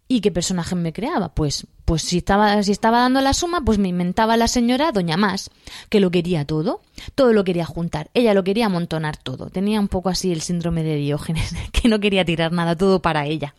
¿Y 0.09 0.19
qué 0.19 0.29
personaje 0.29 0.75
me 0.75 0.91
creaba? 0.91 1.33
Pues, 1.33 1.67
pues 1.85 2.01
si 2.01 2.17
estaba, 2.17 2.61
si 2.63 2.73
estaba 2.73 2.99
dando 2.99 3.21
la 3.21 3.33
suma, 3.33 3.61
pues 3.61 3.77
me 3.77 3.87
inventaba 3.87 4.35
la 4.35 4.49
señora 4.49 4.91
Doña 4.91 5.15
Más, 5.15 5.51
que 5.87 6.01
lo 6.01 6.11
quería 6.11 6.43
todo, 6.43 6.81
todo 7.15 7.31
lo 7.31 7.45
quería 7.45 7.63
juntar, 7.63 8.09
ella 8.13 8.33
lo 8.33 8.43
quería 8.43 8.65
amontonar 8.65 9.15
todo, 9.15 9.49
tenía 9.49 9.79
un 9.79 9.87
poco 9.87 10.09
así 10.09 10.33
el 10.33 10.41
síndrome 10.41 10.83
de 10.83 10.97
Diógenes, 10.97 11.55
que 11.71 11.87
no 11.87 12.01
quería 12.01 12.25
tirar 12.25 12.51
nada, 12.51 12.75
todo 12.75 13.01
para 13.01 13.25
ella. 13.25 13.55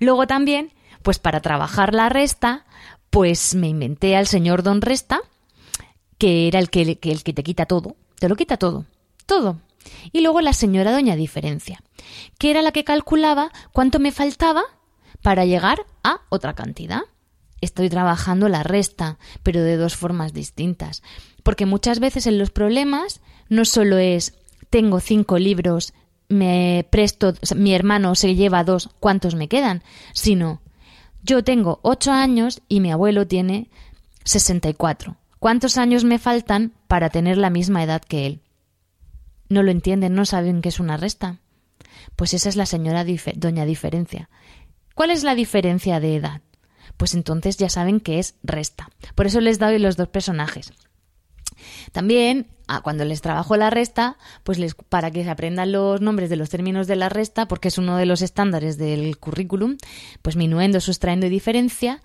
Luego 0.00 0.26
también, 0.26 0.70
pues 1.02 1.18
para 1.18 1.40
trabajar 1.40 1.94
la 1.94 2.10
resta, 2.10 2.66
pues 3.08 3.54
me 3.54 3.68
inventé 3.68 4.16
al 4.16 4.26
señor 4.26 4.62
Don 4.62 4.82
Resta, 4.82 5.22
que 6.18 6.46
era 6.46 6.58
el 6.58 6.68
que, 6.68 6.98
el 7.00 7.22
que 7.22 7.32
te 7.32 7.42
quita 7.42 7.64
todo, 7.64 7.96
te 8.18 8.28
lo 8.28 8.36
quita 8.36 8.56
todo, 8.56 8.86
todo. 9.26 9.60
Y 10.12 10.22
luego 10.22 10.40
la 10.40 10.52
señora 10.52 10.92
Doña 10.92 11.16
Diferencia, 11.16 11.82
que 12.38 12.50
era 12.50 12.62
la 12.62 12.72
que 12.72 12.84
calculaba 12.84 13.50
cuánto 13.72 13.98
me 13.98 14.12
faltaba 14.12 14.62
para 15.22 15.44
llegar 15.44 15.86
a 16.02 16.20
otra 16.28 16.54
cantidad. 16.54 17.02
Estoy 17.60 17.88
trabajando 17.88 18.48
la 18.48 18.62
resta, 18.62 19.18
pero 19.42 19.62
de 19.62 19.76
dos 19.76 19.96
formas 19.96 20.32
distintas. 20.32 21.02
Porque 21.42 21.66
muchas 21.66 21.98
veces 22.00 22.26
en 22.26 22.38
los 22.38 22.50
problemas 22.50 23.20
no 23.48 23.64
solo 23.64 23.98
es 23.98 24.34
tengo 24.70 25.00
cinco 25.00 25.38
libros, 25.38 25.94
me 26.28 26.86
presto, 26.90 27.34
mi 27.54 27.74
hermano 27.74 28.14
se 28.14 28.34
lleva 28.34 28.64
dos, 28.64 28.90
¿cuántos 29.00 29.34
me 29.34 29.48
quedan? 29.48 29.82
Sino 30.12 30.60
yo 31.22 31.44
tengo 31.44 31.80
ocho 31.82 32.12
años 32.12 32.60
y 32.68 32.80
mi 32.80 32.90
abuelo 32.90 33.26
tiene 33.26 33.70
sesenta 34.24 34.68
y 34.68 34.74
cuatro. 34.74 35.16
¿Cuántos 35.44 35.76
años 35.76 36.04
me 36.04 36.18
faltan 36.18 36.72
para 36.88 37.10
tener 37.10 37.36
la 37.36 37.50
misma 37.50 37.82
edad 37.84 38.00
que 38.00 38.24
él? 38.24 38.40
No 39.50 39.62
lo 39.62 39.72
entienden, 39.72 40.14
no 40.14 40.24
saben 40.24 40.62
qué 40.62 40.70
es 40.70 40.80
una 40.80 40.96
resta. 40.96 41.42
Pues 42.16 42.32
esa 42.32 42.48
es 42.48 42.56
la 42.56 42.64
señora 42.64 43.04
doña 43.34 43.66
diferencia. 43.66 44.30
¿Cuál 44.94 45.10
es 45.10 45.22
la 45.22 45.34
diferencia 45.34 46.00
de 46.00 46.16
edad? 46.16 46.40
Pues 46.96 47.12
entonces 47.12 47.58
ya 47.58 47.68
saben 47.68 48.00
que 48.00 48.20
es 48.20 48.36
resta. 48.42 48.88
Por 49.14 49.26
eso 49.26 49.42
les 49.42 49.58
doy 49.58 49.78
los 49.78 49.98
dos 49.98 50.08
personajes. 50.08 50.72
También, 51.92 52.46
cuando 52.82 53.04
les 53.04 53.20
trabajo 53.20 53.56
la 53.56 53.70
resta, 53.70 54.16
pues 54.42 54.58
les, 54.58 54.74
para 54.74 55.10
que 55.10 55.24
se 55.24 55.30
aprendan 55.30 55.72
los 55.72 56.00
nombres 56.00 56.30
de 56.30 56.36
los 56.36 56.50
términos 56.50 56.86
de 56.86 56.96
la 56.96 57.08
resta, 57.08 57.46
porque 57.46 57.68
es 57.68 57.78
uno 57.78 57.96
de 57.96 58.06
los 58.06 58.22
estándares 58.22 58.78
del 58.78 59.18
currículum, 59.18 59.76
pues 60.22 60.36
minuendo, 60.36 60.80
sustrayendo 60.80 61.26
y 61.26 61.30
diferencia, 61.30 62.02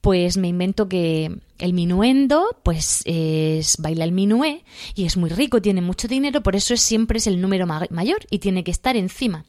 pues 0.00 0.36
me 0.36 0.48
invento 0.48 0.88
que 0.88 1.38
el 1.58 1.72
minuendo, 1.72 2.56
pues 2.62 3.02
es 3.04 3.76
baila 3.78 4.04
el 4.04 4.12
minué 4.12 4.64
y 4.94 5.06
es 5.06 5.16
muy 5.16 5.30
rico, 5.30 5.60
tiene 5.60 5.80
mucho 5.80 6.08
dinero, 6.08 6.42
por 6.42 6.56
eso 6.56 6.74
es, 6.74 6.80
siempre 6.80 7.18
es 7.18 7.26
el 7.26 7.40
número 7.40 7.66
mayor 7.66 8.18
y 8.30 8.38
tiene 8.38 8.64
que 8.64 8.70
estar 8.70 8.96
encima. 8.96 9.44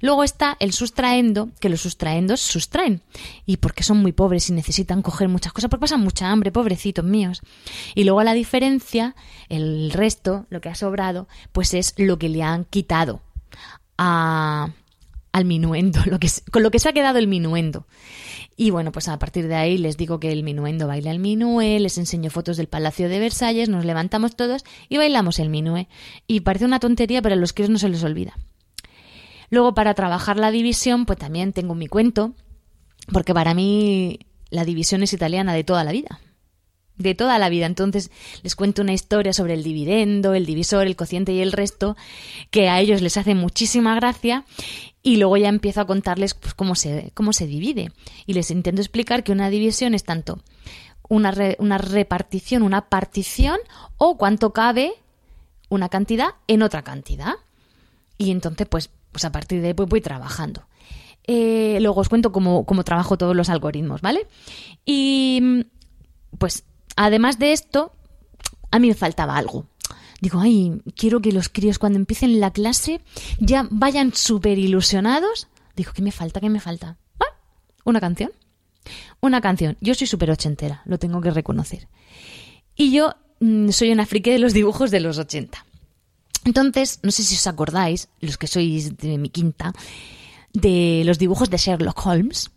Luego 0.00 0.24
está 0.24 0.56
el 0.60 0.72
sustraendo, 0.72 1.50
que 1.60 1.68
los 1.68 1.80
sustraendos 1.80 2.40
sustraen. 2.40 3.02
Y 3.44 3.58
porque 3.58 3.82
son 3.82 3.98
muy 3.98 4.12
pobres 4.12 4.48
y 4.50 4.52
necesitan 4.52 5.02
coger 5.02 5.28
muchas 5.28 5.52
cosas, 5.52 5.70
porque 5.70 5.82
pasan 5.82 6.00
mucha 6.00 6.30
hambre, 6.30 6.52
pobrecitos 6.52 7.04
míos. 7.04 7.42
Y 7.94 8.04
luego 8.04 8.22
la 8.22 8.34
diferencia, 8.34 9.14
el 9.48 9.90
resto, 9.92 10.46
lo 10.50 10.60
que 10.60 10.68
ha 10.68 10.74
sobrado, 10.74 11.28
pues 11.52 11.74
es 11.74 11.94
lo 11.96 12.18
que 12.18 12.28
le 12.28 12.42
han 12.42 12.64
quitado 12.64 13.22
al 13.96 15.44
minuendo, 15.44 16.00
lo 16.06 16.18
que, 16.18 16.28
con 16.50 16.62
lo 16.62 16.70
que 16.70 16.78
se 16.78 16.88
ha 16.88 16.92
quedado 16.92 17.18
el 17.18 17.28
minuendo. 17.28 17.86
Y 18.56 18.70
bueno, 18.70 18.90
pues 18.90 19.08
a 19.08 19.18
partir 19.18 19.48
de 19.48 19.54
ahí 19.54 19.76
les 19.76 19.98
digo 19.98 20.18
que 20.18 20.32
el 20.32 20.42
minuendo 20.42 20.86
baila 20.86 21.10
el 21.10 21.18
minué, 21.18 21.78
les 21.78 21.98
enseño 21.98 22.30
fotos 22.30 22.56
del 22.56 22.68
Palacio 22.68 23.08
de 23.08 23.18
Versalles, 23.18 23.68
nos 23.68 23.84
levantamos 23.84 24.34
todos 24.34 24.64
y 24.88 24.96
bailamos 24.96 25.38
el 25.38 25.50
minué. 25.50 25.88
Y 26.26 26.40
parece 26.40 26.64
una 26.64 26.80
tontería, 26.80 27.20
pero 27.20 27.34
a 27.34 27.38
los 27.38 27.52
que 27.52 27.68
no 27.68 27.78
se 27.78 27.90
les 27.90 28.02
olvida. 28.02 28.34
Luego, 29.50 29.74
para 29.74 29.94
trabajar 29.94 30.36
la 30.36 30.50
división, 30.50 31.06
pues 31.06 31.18
también 31.18 31.52
tengo 31.52 31.74
mi 31.74 31.86
cuento, 31.86 32.34
porque 33.12 33.34
para 33.34 33.54
mí 33.54 34.18
la 34.50 34.64
división 34.64 35.02
es 35.02 35.12
italiana 35.12 35.54
de 35.54 35.64
toda 35.64 35.84
la 35.84 35.92
vida. 35.92 36.20
De 36.96 37.14
toda 37.14 37.38
la 37.38 37.48
vida. 37.48 37.66
Entonces 37.66 38.10
les 38.42 38.56
cuento 38.56 38.82
una 38.82 38.92
historia 38.92 39.32
sobre 39.32 39.54
el 39.54 39.62
dividendo, 39.62 40.34
el 40.34 40.46
divisor, 40.46 40.86
el 40.86 40.96
cociente 40.96 41.32
y 41.32 41.40
el 41.40 41.52
resto, 41.52 41.96
que 42.50 42.68
a 42.68 42.80
ellos 42.80 43.02
les 43.02 43.16
hace 43.16 43.34
muchísima 43.34 43.94
gracia. 43.94 44.44
Y 45.02 45.16
luego 45.16 45.36
ya 45.36 45.48
empiezo 45.48 45.82
a 45.82 45.86
contarles 45.86 46.34
pues, 46.34 46.54
cómo, 46.54 46.74
se, 46.74 47.12
cómo 47.14 47.32
se 47.32 47.46
divide. 47.46 47.92
Y 48.24 48.32
les 48.32 48.50
intento 48.50 48.80
explicar 48.80 49.24
que 49.24 49.32
una 49.32 49.50
división 49.50 49.94
es 49.94 50.04
tanto 50.04 50.40
una, 51.08 51.34
una 51.58 51.78
repartición, 51.78 52.62
una 52.62 52.88
partición, 52.88 53.58
o 53.98 54.16
cuánto 54.16 54.52
cabe 54.52 54.92
una 55.68 55.88
cantidad 55.88 56.30
en 56.48 56.62
otra 56.62 56.82
cantidad. 56.82 57.34
Y 58.18 58.30
entonces, 58.30 58.66
pues 58.68 58.90
pues 59.16 59.24
a 59.24 59.32
partir 59.32 59.62
de 59.62 59.68
ahí 59.68 59.72
pues 59.72 59.88
voy 59.88 60.02
trabajando. 60.02 60.66
Eh, 61.26 61.78
luego 61.80 62.02
os 62.02 62.10
cuento 62.10 62.32
cómo, 62.32 62.66
cómo 62.66 62.84
trabajo 62.84 63.16
todos 63.16 63.34
los 63.34 63.48
algoritmos, 63.48 64.02
¿vale? 64.02 64.26
Y 64.84 65.64
pues 66.36 66.64
además 66.96 67.38
de 67.38 67.52
esto, 67.54 67.94
a 68.70 68.78
mí 68.78 68.88
me 68.88 68.94
faltaba 68.94 69.38
algo. 69.38 69.64
Digo, 70.20 70.38
ay, 70.38 70.82
quiero 70.94 71.22
que 71.22 71.32
los 71.32 71.48
críos 71.48 71.78
cuando 71.78 71.98
empiecen 71.98 72.40
la 72.40 72.50
clase 72.50 73.00
ya 73.38 73.66
vayan 73.70 74.12
súper 74.12 74.58
ilusionados. 74.58 75.48
Digo, 75.76 75.92
¿qué 75.94 76.02
me 76.02 76.12
falta? 76.12 76.38
¿Qué 76.38 76.50
me 76.50 76.60
falta? 76.60 76.98
Ah, 77.18 77.40
una 77.86 78.00
canción. 78.00 78.32
Una 79.22 79.40
canción. 79.40 79.78
Yo 79.80 79.94
soy 79.94 80.06
súper 80.06 80.30
ochentera, 80.30 80.82
lo 80.84 80.98
tengo 80.98 81.22
que 81.22 81.30
reconocer. 81.30 81.88
Y 82.74 82.92
yo 82.92 83.14
mm, 83.40 83.70
soy 83.70 83.92
una 83.92 84.04
friki 84.04 84.30
de 84.32 84.40
los 84.40 84.52
dibujos 84.52 84.90
de 84.90 85.00
los 85.00 85.16
80. 85.16 85.64
Entonces, 86.46 87.00
no 87.02 87.10
sé 87.10 87.24
si 87.24 87.34
os 87.34 87.46
acordáis, 87.48 88.08
los 88.20 88.38
que 88.38 88.46
sois 88.46 88.96
de 88.96 89.18
mi 89.18 89.30
quinta, 89.30 89.72
de 90.52 91.02
los 91.04 91.18
dibujos 91.18 91.50
de 91.50 91.56
Sherlock 91.56 92.06
Holmes. 92.06 92.52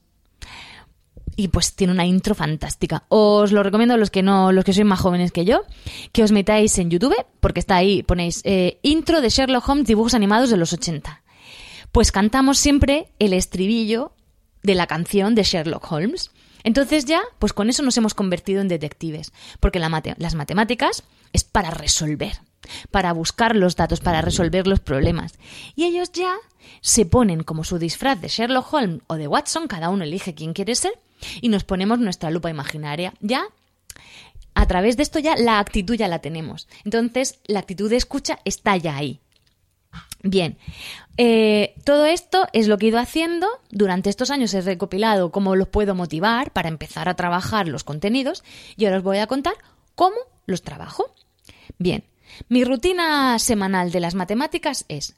Y 1.35 1.47
pues 1.47 1.73
tiene 1.73 1.93
una 1.93 2.05
intro 2.05 2.35
fantástica. 2.35 3.05
Os 3.09 3.51
lo 3.51 3.63
recomiendo 3.63 3.95
a 3.95 3.97
los 3.97 4.11
que 4.11 4.21
no, 4.21 4.51
los 4.51 4.63
que 4.63 4.73
sois 4.73 4.85
más 4.85 4.99
jóvenes 4.99 5.31
que 5.31 5.43
yo, 5.43 5.63
que 6.11 6.23
os 6.23 6.31
metáis 6.31 6.77
en 6.77 6.91
YouTube, 6.91 7.15
porque 7.39 7.59
está 7.59 7.77
ahí, 7.77 8.03
ponéis 8.03 8.41
eh, 8.43 8.77
intro 8.83 9.21
de 9.21 9.29
Sherlock 9.29 9.67
Holmes, 9.67 9.87
dibujos 9.87 10.13
animados 10.13 10.51
de 10.51 10.57
los 10.57 10.71
80. 10.71 11.23
Pues 11.91 12.11
cantamos 12.11 12.59
siempre 12.59 13.11
el 13.17 13.33
estribillo 13.33 14.13
de 14.61 14.75
la 14.75 14.85
canción 14.85 15.33
de 15.33 15.41
Sherlock 15.41 15.91
Holmes. 15.91 16.29
Entonces 16.63 17.05
ya, 17.05 17.21
pues 17.39 17.53
con 17.53 17.71
eso 17.71 17.81
nos 17.81 17.97
hemos 17.97 18.13
convertido 18.13 18.61
en 18.61 18.67
detectives, 18.67 19.31
porque 19.59 19.79
la 19.79 19.89
las 20.17 20.35
matemáticas 20.35 21.01
es 21.33 21.43
para 21.43 21.71
resolver, 21.71 22.39
para 22.91 23.13
buscar 23.13 23.55
los 23.55 23.75
datos, 23.75 23.99
para 23.99 24.21
resolver 24.21 24.67
los 24.67 24.79
problemas. 24.79 25.33
Y 25.75 25.85
ellos 25.85 26.11
ya 26.11 26.35
se 26.81 27.05
ponen 27.05 27.43
como 27.43 27.63
su 27.63 27.79
disfraz 27.79 28.19
de 28.21 28.27
Sherlock 28.27 28.73
Holmes 28.73 29.01
o 29.07 29.15
de 29.15 29.27
Watson, 29.27 29.67
cada 29.67 29.89
uno 29.89 30.03
elige 30.03 30.35
quién 30.35 30.53
quiere 30.53 30.75
ser, 30.75 30.93
y 31.41 31.49
nos 31.49 31.63
ponemos 31.63 31.99
nuestra 31.99 32.31
lupa 32.31 32.49
imaginaria. 32.49 33.13
Ya, 33.19 33.43
a 34.53 34.67
través 34.67 34.97
de 34.97 35.03
esto 35.03 35.19
ya 35.19 35.35
la 35.35 35.59
actitud 35.59 35.95
ya 35.95 36.07
la 36.07 36.19
tenemos. 36.19 36.67
Entonces, 36.83 37.39
la 37.47 37.59
actitud 37.59 37.89
de 37.89 37.97
escucha 37.97 38.39
está 38.45 38.75
ya 38.77 38.95
ahí. 38.95 39.21
Bien, 40.21 40.57
eh, 41.17 41.75
todo 41.85 42.05
esto 42.05 42.47
es 42.51 42.67
lo 42.67 42.77
que 42.77 42.87
he 42.87 42.89
ido 42.89 42.99
haciendo. 42.99 43.47
Durante 43.71 44.09
estos 44.09 44.31
años 44.31 44.53
he 44.53 44.61
recopilado 44.61 45.31
cómo 45.31 45.55
los 45.55 45.69
puedo 45.69 45.95
motivar 45.95 46.51
para 46.51 46.67
empezar 46.67 47.07
a 47.07 47.15
trabajar 47.15 47.67
los 47.67 47.85
contenidos 47.85 48.43
y 48.75 48.85
ahora 48.85 48.97
os 48.97 49.03
voy 49.03 49.19
a 49.19 49.27
contar 49.27 49.53
cómo 49.95 50.17
los 50.45 50.61
trabajo. 50.61 51.13
Bien, 51.77 52.03
mi 52.47 52.63
rutina 52.63 53.37
semanal 53.39 53.91
de 53.91 53.99
las 53.99 54.15
matemáticas 54.15 54.85
es 54.87 55.15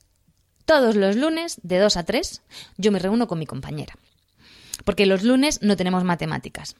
todos 0.65 0.95
los 0.95 1.15
lunes 1.15 1.59
de 1.63 1.79
2 1.79 1.97
a 1.97 2.03
3 2.03 2.41
yo 2.77 2.91
me 2.91 2.99
reúno 2.99 3.27
con 3.27 3.39
mi 3.39 3.45
compañera. 3.45 3.93
Porque 4.85 5.05
los 5.05 5.23
lunes 5.23 5.61
no 5.61 5.75
tenemos 5.75 6.03
matemáticas. 6.03 6.75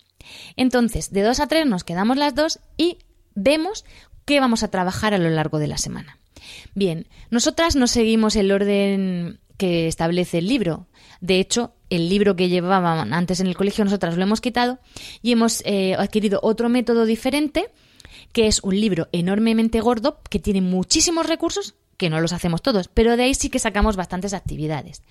Entonces, 0.56 1.12
de 1.12 1.22
2 1.22 1.40
a 1.40 1.48
3 1.48 1.66
nos 1.68 1.84
quedamos 1.84 2.18
las 2.18 2.34
dos 2.34 2.60
y 2.78 2.98
vemos 3.36 3.86
qué 4.26 4.40
vamos 4.40 4.64
a 4.64 4.70
trabajar 4.70 5.14
a 5.14 5.18
lo 5.18 5.30
largo 5.30 5.60
de 5.60 5.68
la 5.68 5.78
semana. 5.78 6.18
Bien, 6.74 7.08
nosotras 7.30 7.76
no 7.76 7.88
seguimos 7.88 8.36
el 8.36 8.52
orden 8.52 9.40
que 9.58 9.88
establece 9.88 10.40
el 10.40 10.48
libro. 10.48 10.88
De 11.20 11.40
hecho, 11.40 11.76
el 11.90 12.10
libro 12.10 12.36
que 12.36 12.50
llevaban 12.50 13.14
antes 13.14 13.40
en 13.42 13.48
el 13.48 13.56
colegio 13.56 13.86
nosotras 13.86 14.18
lo 14.18 14.24
hemos 14.24 14.42
quitado 14.42 14.80
y 15.22 15.34
hemos 15.34 15.62
eh, 15.66 15.94
adquirido 15.96 16.40
otro 16.42 16.70
método 16.70 17.06
diferente, 17.06 17.70
que 18.34 18.48
es 18.48 18.62
un 18.64 18.80
libro 18.80 19.10
enormemente 19.12 19.80
gordo 19.82 20.20
que 20.30 20.40
tiene 20.40 20.62
muchísimos 20.62 21.26
recursos 21.26 21.76
que 22.02 22.10
no 22.10 22.20
los 22.20 22.34
hacemos 22.34 22.64
todos, 22.64 22.88
pero 22.88 23.16
de 23.16 23.26
ahí 23.26 23.36
sí 23.36 23.52
que 23.52 23.60
sacamos 23.60 23.96
bastantes 23.96 24.34
actividades. 24.34 25.04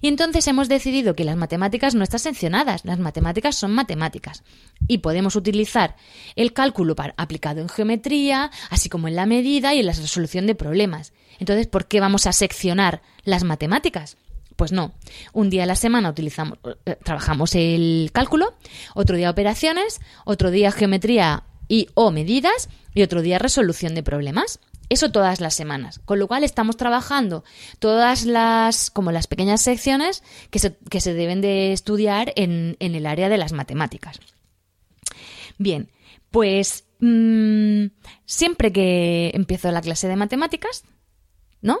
Y 0.00 0.08
entonces 0.08 0.48
hemos 0.48 0.68
decidido 0.68 1.14
que 1.14 1.22
las 1.22 1.36
matemáticas 1.36 1.94
no 1.94 2.02
están 2.02 2.18
sancionadas, 2.18 2.84
las 2.84 2.98
matemáticas 2.98 3.54
son 3.54 3.70
matemáticas 3.70 4.42
y 4.88 4.98
podemos 4.98 5.36
utilizar 5.36 5.94
el 6.34 6.52
cálculo 6.52 6.96
aplicado 7.16 7.60
en 7.60 7.68
geometría, 7.68 8.50
así 8.68 8.88
como 8.88 9.06
en 9.06 9.14
la 9.14 9.26
medida 9.26 9.74
y 9.74 9.78
en 9.78 9.86
la 9.86 9.92
resolución 9.92 10.48
de 10.48 10.56
problemas. 10.56 11.12
Entonces, 11.38 11.68
¿por 11.68 11.86
qué 11.86 12.00
vamos 12.00 12.26
a 12.26 12.32
seccionar 12.32 13.00
las 13.22 13.44
matemáticas? 13.44 14.16
Pues 14.56 14.72
no. 14.72 14.92
Un 15.32 15.50
día 15.50 15.62
a 15.62 15.66
la 15.66 15.76
semana 15.76 16.10
utilizamos, 16.10 16.58
eh, 16.84 16.96
trabajamos 17.04 17.54
el 17.54 18.10
cálculo, 18.12 18.54
otro 18.96 19.16
día 19.16 19.30
operaciones, 19.30 20.00
otro 20.24 20.50
día 20.50 20.72
geometría 20.72 21.44
y 21.68 21.88
o 21.94 22.10
medidas 22.10 22.68
y 22.94 23.02
otro 23.02 23.22
día 23.22 23.38
resolución 23.38 23.94
de 23.94 24.02
problemas. 24.02 24.60
Eso 24.88 25.10
todas 25.10 25.40
las 25.40 25.54
semanas. 25.54 26.00
Con 26.04 26.18
lo 26.18 26.28
cual 26.28 26.44
estamos 26.44 26.76
trabajando 26.76 27.44
todas 27.78 28.26
las, 28.26 28.90
como 28.90 29.12
las 29.12 29.26
pequeñas 29.26 29.62
secciones 29.62 30.22
que 30.50 30.58
se, 30.58 30.76
que 30.90 31.00
se 31.00 31.14
deben 31.14 31.40
de 31.40 31.72
estudiar 31.72 32.32
en, 32.36 32.76
el 32.78 33.06
área 33.06 33.28
de 33.28 33.38
las 33.38 33.52
matemáticas. 33.52 34.20
Bien, 35.58 35.90
pues 36.30 36.84
mm, 37.00 37.86
siempre 38.26 38.72
que 38.72 39.30
empiezo 39.34 39.70
la 39.70 39.80
clase 39.80 40.08
de 40.08 40.16
matemáticas, 40.16 40.84
¿no? 41.62 41.80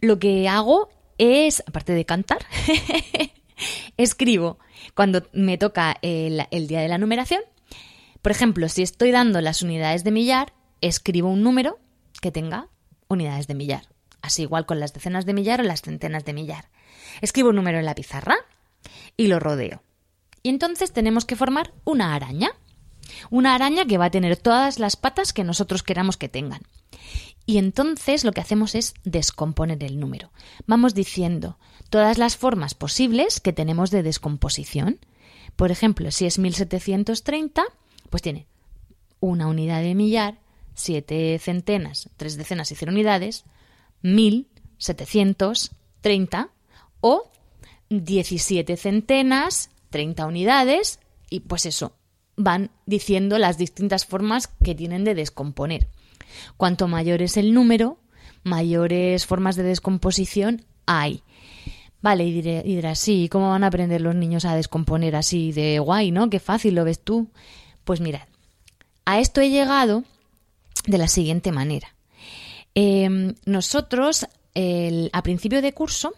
Lo 0.00 0.18
que 0.18 0.48
hago 0.48 0.90
es, 1.16 1.62
aparte 1.66 1.92
de 1.92 2.04
cantar, 2.04 2.44
escribo 3.96 4.58
cuando 4.94 5.26
me 5.32 5.58
toca 5.58 5.96
el, 6.02 6.46
el 6.50 6.68
día 6.68 6.80
de 6.80 6.88
la 6.88 6.98
numeración. 6.98 7.42
Por 8.22 8.32
ejemplo, 8.32 8.68
si 8.68 8.82
estoy 8.82 9.10
dando 9.10 9.40
las 9.40 9.62
unidades 9.62 10.04
de 10.04 10.10
millar, 10.10 10.52
escribo 10.80 11.28
un 11.28 11.42
número 11.42 11.78
que 12.20 12.32
tenga 12.32 12.68
unidades 13.08 13.46
de 13.46 13.54
millar. 13.54 13.88
Así 14.20 14.42
igual 14.42 14.66
con 14.66 14.80
las 14.80 14.92
decenas 14.92 15.26
de 15.26 15.34
millar 15.34 15.60
o 15.60 15.64
las 15.64 15.82
centenas 15.82 16.24
de 16.24 16.32
millar. 16.32 16.68
Escribo 17.20 17.50
un 17.50 17.56
número 17.56 17.78
en 17.78 17.84
la 17.84 17.94
pizarra 17.94 18.36
y 19.16 19.28
lo 19.28 19.38
rodeo. 19.38 19.82
Y 20.42 20.50
entonces 20.50 20.92
tenemos 20.92 21.24
que 21.24 21.36
formar 21.36 21.72
una 21.84 22.14
araña. 22.14 22.50
Una 23.30 23.54
araña 23.54 23.86
que 23.86 23.98
va 23.98 24.06
a 24.06 24.10
tener 24.10 24.36
todas 24.36 24.78
las 24.78 24.96
patas 24.96 25.32
que 25.32 25.44
nosotros 25.44 25.82
queramos 25.82 26.16
que 26.16 26.28
tengan. 26.28 26.62
Y 27.46 27.56
entonces 27.56 28.24
lo 28.24 28.32
que 28.32 28.42
hacemos 28.42 28.74
es 28.74 28.92
descomponer 29.04 29.82
el 29.82 29.98
número. 29.98 30.30
Vamos 30.66 30.94
diciendo 30.94 31.58
todas 31.88 32.18
las 32.18 32.36
formas 32.36 32.74
posibles 32.74 33.40
que 33.40 33.54
tenemos 33.54 33.90
de 33.90 34.02
descomposición. 34.02 34.98
Por 35.56 35.70
ejemplo, 35.70 36.10
si 36.10 36.26
es 36.26 36.38
1730, 36.38 37.64
pues 38.10 38.22
tiene 38.22 38.46
una 39.20 39.46
unidad 39.46 39.82
de 39.82 39.94
millar, 39.94 40.38
siete 40.74 41.38
centenas, 41.38 42.08
tres 42.16 42.36
decenas 42.36 42.70
y 42.70 42.74
cero 42.74 42.92
unidades, 42.92 43.44
mil 44.02 44.48
setecientos 44.78 45.72
treinta 46.00 46.50
o 47.00 47.30
diecisiete 47.88 48.76
centenas, 48.76 49.70
treinta 49.90 50.26
unidades 50.26 51.00
y 51.30 51.40
pues 51.40 51.66
eso, 51.66 51.92
van 52.36 52.70
diciendo 52.86 53.38
las 53.38 53.58
distintas 53.58 54.06
formas 54.06 54.46
que 54.46 54.74
tienen 54.74 55.04
de 55.04 55.14
descomponer. 55.14 55.88
Cuanto 56.56 56.86
mayor 56.86 57.22
es 57.22 57.36
el 57.36 57.52
número, 57.52 57.98
mayores 58.44 59.26
formas 59.26 59.56
de 59.56 59.64
descomposición 59.64 60.64
hay. 60.86 61.22
Vale, 62.00 62.24
y, 62.24 62.38
y 62.38 62.76
dirás, 62.76 63.00
sí, 63.00 63.28
¿cómo 63.28 63.48
van 63.48 63.64
a 63.64 63.68
aprender 63.68 64.00
los 64.00 64.14
niños 64.14 64.44
a 64.44 64.54
descomponer 64.54 65.16
así 65.16 65.50
de 65.50 65.80
guay, 65.80 66.12
no? 66.12 66.30
Qué 66.30 66.38
fácil 66.38 66.76
lo 66.76 66.84
ves 66.84 67.00
tú. 67.00 67.28
Pues 67.88 68.02
mirad, 68.02 68.28
a 69.06 69.18
esto 69.18 69.40
he 69.40 69.48
llegado 69.48 70.04
de 70.86 70.98
la 70.98 71.08
siguiente 71.08 71.52
manera. 71.52 71.94
Em, 72.74 73.34
nosotros, 73.46 74.26
a 75.12 75.22
principio 75.22 75.62
de 75.62 75.72
curso, 75.72 76.12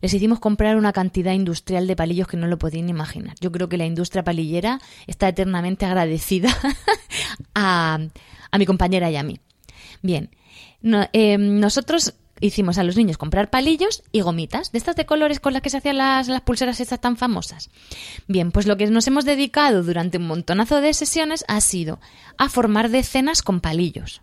les 0.00 0.14
hicimos 0.14 0.38
comprar 0.38 0.76
una 0.76 0.92
cantidad 0.92 1.32
industrial 1.32 1.88
de 1.88 1.96
palillos 1.96 2.28
que 2.28 2.36
no 2.36 2.46
lo 2.46 2.56
podían 2.56 2.88
imaginar. 2.88 3.34
Yo 3.40 3.50
creo 3.50 3.68
que 3.68 3.78
la 3.78 3.84
industria 3.84 4.22
palillera 4.22 4.80
está 5.08 5.26
eternamente 5.26 5.86
agradecida 5.86 6.56
a, 7.56 7.98
mi 8.56 8.64
compañera 8.64 9.10
y 9.10 9.16
a 9.16 9.24
mí. 9.24 9.40
Bien, 10.02 10.30
em, 10.84 11.58
nosotros 11.58 12.14
hicimos 12.40 12.78
a 12.78 12.84
los 12.84 12.96
niños 12.96 13.18
comprar 13.18 13.50
palillos 13.50 14.02
y 14.12 14.20
gomitas, 14.20 14.72
de 14.72 14.78
estas 14.78 14.96
de 14.96 15.06
colores 15.06 15.40
con 15.40 15.52
las 15.52 15.62
que 15.62 15.70
se 15.70 15.78
hacían 15.78 15.98
las, 15.98 16.28
las, 16.28 16.42
pulseras 16.42 16.80
estas 16.80 17.00
tan 17.00 17.16
famosas. 17.16 17.70
Bien, 18.26 18.52
pues 18.52 18.66
lo 18.66 18.76
que 18.76 18.86
nos 18.86 19.06
hemos 19.06 19.24
dedicado 19.24 19.82
durante 19.82 20.18
un 20.18 20.26
montonazo 20.26 20.80
de 20.80 20.94
sesiones 20.94 21.44
ha 21.48 21.60
sido 21.60 22.00
a 22.36 22.48
formar 22.48 22.90
decenas 22.90 23.42
con 23.42 23.60
palillos. 23.60 24.22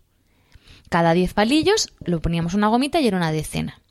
Cada 0.89 1.13
diez 1.13 1.33
palillos 1.33 1.89
lo 2.03 2.21
poníamos 2.21 2.53
una 2.53 2.67
gomita 2.67 2.99
y 2.99 3.07
era 3.07 3.17
una 3.17 3.31
decena. 3.31 3.81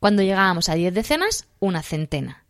Cuando 0.00 0.22
llegábamos 0.22 0.68
a 0.68 0.74
diez 0.74 0.92
decenas, 0.92 1.46
una 1.60 1.82
centena. 1.82 2.44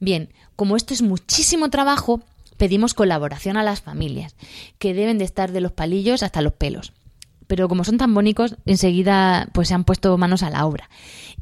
Bien, 0.00 0.32
como 0.54 0.76
esto 0.76 0.92
es 0.92 1.02
muchísimo 1.02 1.70
trabajo, 1.70 2.20
pedimos 2.56 2.94
colaboración 2.94 3.56
a 3.56 3.62
las 3.62 3.80
familias, 3.80 4.36
que 4.78 4.92
deben 4.92 5.18
de 5.18 5.24
estar 5.24 5.52
de 5.52 5.60
los 5.60 5.72
palillos 5.72 6.22
hasta 6.22 6.42
los 6.42 6.52
pelos 6.52 6.92
pero 7.48 7.68
como 7.68 7.82
son 7.82 7.98
tan 7.98 8.14
bonitos, 8.14 8.56
enseguida 8.64 9.48
pues 9.52 9.68
se 9.68 9.74
han 9.74 9.82
puesto 9.82 10.16
manos 10.16 10.44
a 10.44 10.50
la 10.50 10.64
obra. 10.64 10.88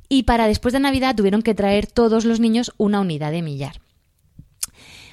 Y 0.08 0.22
para 0.22 0.46
después 0.46 0.72
de 0.72 0.80
Navidad 0.80 1.14
tuvieron 1.14 1.42
que 1.42 1.54
traer 1.54 1.86
todos 1.86 2.24
los 2.24 2.40
niños 2.40 2.72
una 2.78 3.00
unidad 3.00 3.32
de 3.32 3.42
millar. 3.42 3.82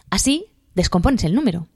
Así 0.10 0.46
descompones 0.76 1.24
el 1.26 1.36
número. 1.36 1.68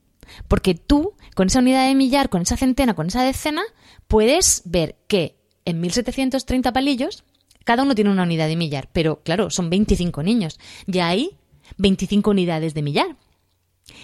Porque 0.48 0.76
tú, 0.76 1.14
con 1.36 1.48
esa 1.48 1.60
unidad 1.60 1.88
de 1.88 1.96
millar, 1.96 2.30
con 2.30 2.42
esa 2.42 2.58
centena, 2.58 2.94
con 2.94 3.08
esa 3.08 3.24
decena, 3.24 3.64
puedes 4.08 4.62
ver 4.66 4.98
que 5.08 5.38
en 5.66 5.82
1730 5.82 6.72
palillos, 6.74 7.24
cada 7.64 7.84
uno 7.84 7.96
tiene 7.96 8.12
una 8.12 8.24
unidad 8.24 8.48
de 8.48 8.56
millar, 8.56 8.90
pero 8.94 9.22
claro, 9.24 9.50
son 9.50 9.70
25 9.70 10.24
niños. 10.24 10.60
Ya 10.86 11.08
hay 11.08 11.38
25 11.78 12.30
unidades 12.30 12.74
de 12.74 12.82
millar. 12.82 13.18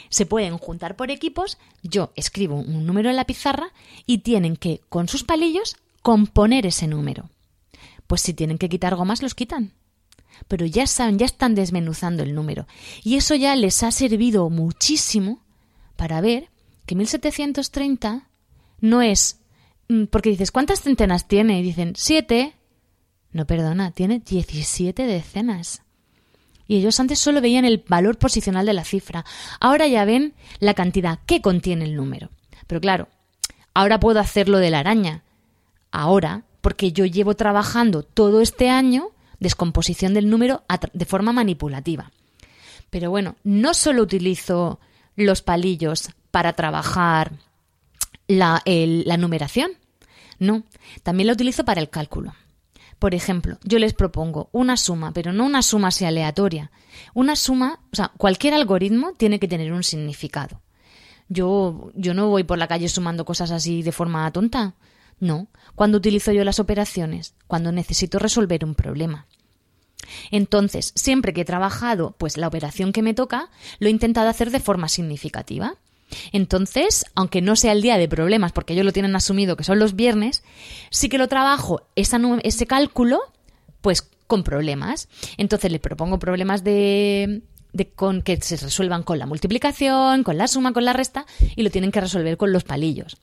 Se 0.09 0.25
pueden 0.25 0.57
juntar 0.57 0.95
por 0.95 1.11
equipos, 1.11 1.57
yo 1.81 2.11
escribo 2.15 2.55
un 2.55 2.85
número 2.85 3.09
en 3.09 3.15
la 3.15 3.25
pizarra 3.25 3.73
y 4.05 4.19
tienen 4.19 4.55
que, 4.55 4.81
con 4.89 5.07
sus 5.07 5.23
palillos, 5.23 5.75
componer 6.01 6.65
ese 6.65 6.87
número. 6.87 7.29
Pues 8.07 8.21
si 8.21 8.33
tienen 8.33 8.57
que 8.57 8.69
quitar 8.69 8.95
gomas, 8.95 9.21
los 9.21 9.35
quitan. 9.35 9.73
Pero 10.47 10.65
ya 10.65 10.87
saben, 10.87 11.19
ya 11.19 11.25
están 11.25 11.55
desmenuzando 11.55 12.23
el 12.23 12.35
número. 12.35 12.67
Y 13.03 13.15
eso 13.15 13.35
ya 13.35 13.55
les 13.55 13.83
ha 13.83 13.91
servido 13.91 14.49
muchísimo 14.49 15.43
para 15.95 16.21
ver 16.21 16.49
que 16.85 16.95
1730 16.95 18.27
no 18.81 19.01
es. 19.01 19.39
Mm, 19.87 20.05
porque 20.05 20.29
dices, 20.29 20.51
¿cuántas 20.51 20.81
centenas 20.81 21.27
tiene? 21.27 21.59
Y 21.59 21.63
dicen, 21.63 21.93
siete. 21.95 22.53
No, 23.31 23.45
perdona, 23.45 23.91
tiene 23.91 24.19
17 24.19 25.03
decenas. 25.05 25.82
Y 26.67 26.77
ellos 26.77 26.99
antes 26.99 27.19
solo 27.19 27.41
veían 27.41 27.65
el 27.65 27.83
valor 27.87 28.17
posicional 28.17 28.65
de 28.65 28.73
la 28.73 28.85
cifra. 28.85 29.25
Ahora 29.59 29.87
ya 29.87 30.05
ven 30.05 30.33
la 30.59 30.73
cantidad 30.73 31.19
que 31.25 31.41
contiene 31.41 31.85
el 31.85 31.95
número. 31.95 32.29
Pero 32.67 32.79
claro, 32.79 33.07
ahora 33.73 33.99
puedo 33.99 34.19
hacerlo 34.19 34.59
de 34.59 34.69
la 34.69 34.79
araña. 34.79 35.23
Ahora, 35.91 36.43
porque 36.61 36.91
yo 36.91 37.05
llevo 37.05 37.35
trabajando 37.35 38.03
todo 38.03 38.41
este 38.41 38.69
año 38.69 39.09
descomposición 39.39 40.13
del 40.13 40.29
número 40.29 40.63
de 40.93 41.05
forma 41.05 41.33
manipulativa. 41.33 42.11
Pero 42.89 43.09
bueno, 43.09 43.35
no 43.43 43.73
solo 43.73 44.01
utilizo 44.01 44.79
los 45.15 45.41
palillos 45.41 46.09
para 46.31 46.53
trabajar 46.53 47.33
la, 48.27 48.63
numeración, 49.17 49.71
no, 50.39 50.63
también 51.03 51.27
la 51.27 51.33
utilizo 51.33 51.65
para 51.65 51.81
el 51.81 51.89
cálculo. 51.89 52.33
Por 53.03 53.15
ejemplo, 53.15 53.57
yo 53.65 53.79
les 53.79 53.93
propongo 53.93 54.47
una 54.53 54.77
suma, 54.77 55.11
pero 55.11 55.33
no 55.33 55.45
una 55.45 55.61
suma 55.61 55.89
así 55.89 56.05
aleatoria. 56.05 56.71
Una 57.13 57.35
suma, 57.35 57.81
o 57.91 57.95
sea, 57.97 58.13
cualquier 58.15 58.53
algoritmo 58.53 59.11
tiene 59.11 59.41
que 59.41 59.47
tener 59.49 59.73
un 59.73 59.83
significado. 59.83 60.61
Yo, 61.27 61.91
yo 61.95 62.13
no 62.13 62.29
voy 62.29 62.45
por 62.45 62.57
la 62.57 62.69
calle 62.69 62.87
sumando 62.87 63.25
cosas 63.25 63.51
así 63.51 63.83
de 63.83 63.91
forma 63.91 64.31
tonta. 64.31 64.75
No. 65.19 65.49
Cuando 65.75 65.97
utilizo 65.97 66.31
yo 66.31 66.45
las 66.45 66.61
operaciones? 66.61 67.35
Cuando 67.45 67.73
necesito 67.73 68.19
resolver 68.19 68.63
un 68.63 68.73
problema. 68.73 69.27
Entonces, 70.31 70.93
siempre 70.95 71.33
que 71.33 71.41
he 71.41 71.45
trabajado, 71.45 72.15
pues 72.17 72.37
la 72.37 72.47
operación 72.47 72.93
que 72.93 73.01
me 73.01 73.13
toca, 73.13 73.49
lo 73.79 73.89
he 73.89 73.91
intentado 73.91 74.29
hacer 74.29 74.49
de 74.49 74.61
forma 74.61 74.87
significativa. 74.87 75.75
Entonces, 76.31 77.05
aunque 77.15 77.41
no 77.41 77.55
sea 77.55 77.71
el 77.71 77.81
día 77.81 77.97
de 77.97 78.07
problemas, 78.07 78.51
porque 78.51 78.73
ellos 78.73 78.85
lo 78.85 78.93
tienen 78.93 79.15
asumido 79.15 79.57
que 79.57 79.63
son 79.63 79.79
los 79.79 79.95
viernes, 79.95 80.43
sí 80.89 81.09
que 81.09 81.17
lo 81.17 81.27
trabajo 81.27 81.81
ese 81.95 82.67
cálculo, 82.67 83.19
pues 83.81 84.09
con 84.27 84.43
problemas. 84.43 85.09
Entonces 85.37 85.71
le 85.71 85.79
propongo 85.79 86.19
problemas 86.19 86.63
de, 86.63 87.43
con 87.95 88.21
que 88.21 88.37
se 88.41 88.57
resuelvan 88.57 89.03
con 89.03 89.19
la 89.19 89.25
multiplicación, 89.25 90.23
con 90.23 90.37
la 90.37 90.47
suma, 90.47 90.73
con 90.73 90.85
la 90.85 90.93
resta, 90.93 91.25
y 91.55 91.63
lo 91.63 91.69
tienen 91.69 91.91
que 91.91 92.01
resolver 92.01 92.37
con 92.37 92.51
los 92.51 92.63
palillos. 92.63 93.17